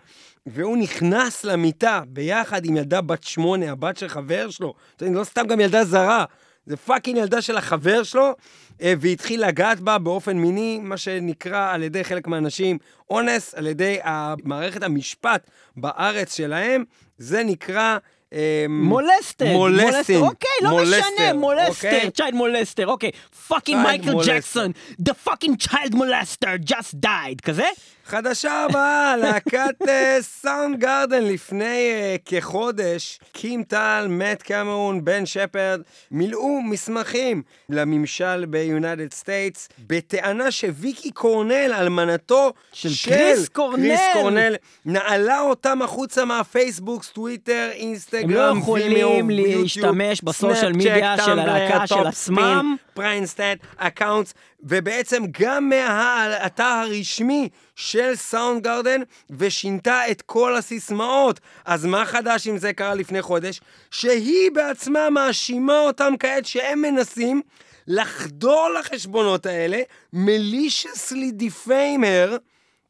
[0.47, 4.75] והוא נכנס למיטה ביחד עם ילדה בת שמונה, הבת של חבר שלו.
[5.01, 6.25] לא סתם גם ילדה זרה,
[6.67, 8.35] זה fucking ילדה של החבר שלו,
[8.83, 12.79] אה, והתחיל לגעת בה באופן מיני, מה שנקרא על ידי חלק מהאנשים
[13.11, 13.99] אונס, על ידי
[14.45, 16.85] מערכת המשפט בארץ שלהם,
[17.19, 17.99] זה נקרא...
[18.33, 20.23] אה, molester, molesting.
[20.23, 22.11] אוקיי, לא משנה, molester, אוקיי?
[22.11, 23.11] child molester, אוקיי,
[23.49, 24.27] fucking Child מייקל molester.
[24.27, 24.73] ג'קסון,
[25.03, 27.67] the fucking child molester just died, כזה?
[28.09, 29.75] חדשה הבאה, להקת
[30.21, 35.81] Sound garden לפני uh, כחודש, קים תאיל, מאט קמרון, בן שפרד,
[36.11, 43.89] מילאו מסמכים לממשל ב United States, בטענה שוויקי קורנל, אלמנתו של קריס קורנל.
[43.89, 44.55] קריס קורנל,
[44.85, 51.87] נעלה אותם החוצה מהפייסבוק, טוויטר, הם אינסטגרם, לא יכולים וימיו, להשתמש בסושיאל מדיה של הלהקה
[51.87, 52.77] של עצמם.
[52.77, 57.49] ספין, פריינסטאט, אקאונטס, ובעצם גם מהאתר הרשמי
[57.79, 59.01] של סאונד גרדן,
[59.31, 61.41] ושינתה את כל הסיסמאות.
[61.65, 63.61] אז מה חדש אם זה קרה לפני חודש?
[63.91, 67.43] שהיא בעצמה מאשימה אותם כעת שהם מנסים
[67.87, 69.79] לחדור לחשבונות האלה,
[70.15, 72.39] maliciously defame her,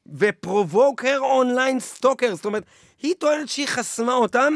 [0.06, 2.34] ו-provoke her online stalker.
[2.34, 2.64] זאת אומרת,
[3.02, 4.54] היא טוענת שהיא חסמה אותם,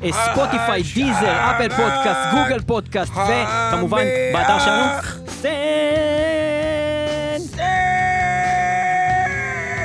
[0.00, 4.84] בספוטיפיי, דיזר, אפל פודקאסט, גוגל פודקאסט, וכמובן באתר שלנו,
[5.28, 5.50] סן.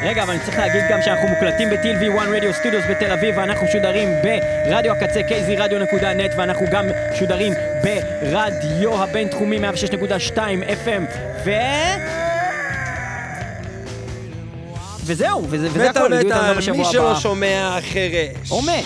[0.04, 4.10] רגע, אבל אני צריך להגיד גם שאנחנו מוקלטים ב-TLV1 radio studios בתל אביב, ואנחנו משודרים
[4.24, 7.54] ברדיו הקצה kzradio.net, ואנחנו גם משודרים
[7.84, 10.38] ברדיו הבינתחומי 106.2
[10.86, 11.02] FM,
[11.46, 11.52] ו...
[15.06, 16.92] וזהו, וזה, וזה הכל, איתנו גם מטאל, בשבוע מי הבא.
[16.92, 18.52] שלא שומע חירש.
[18.52, 18.86] או מת.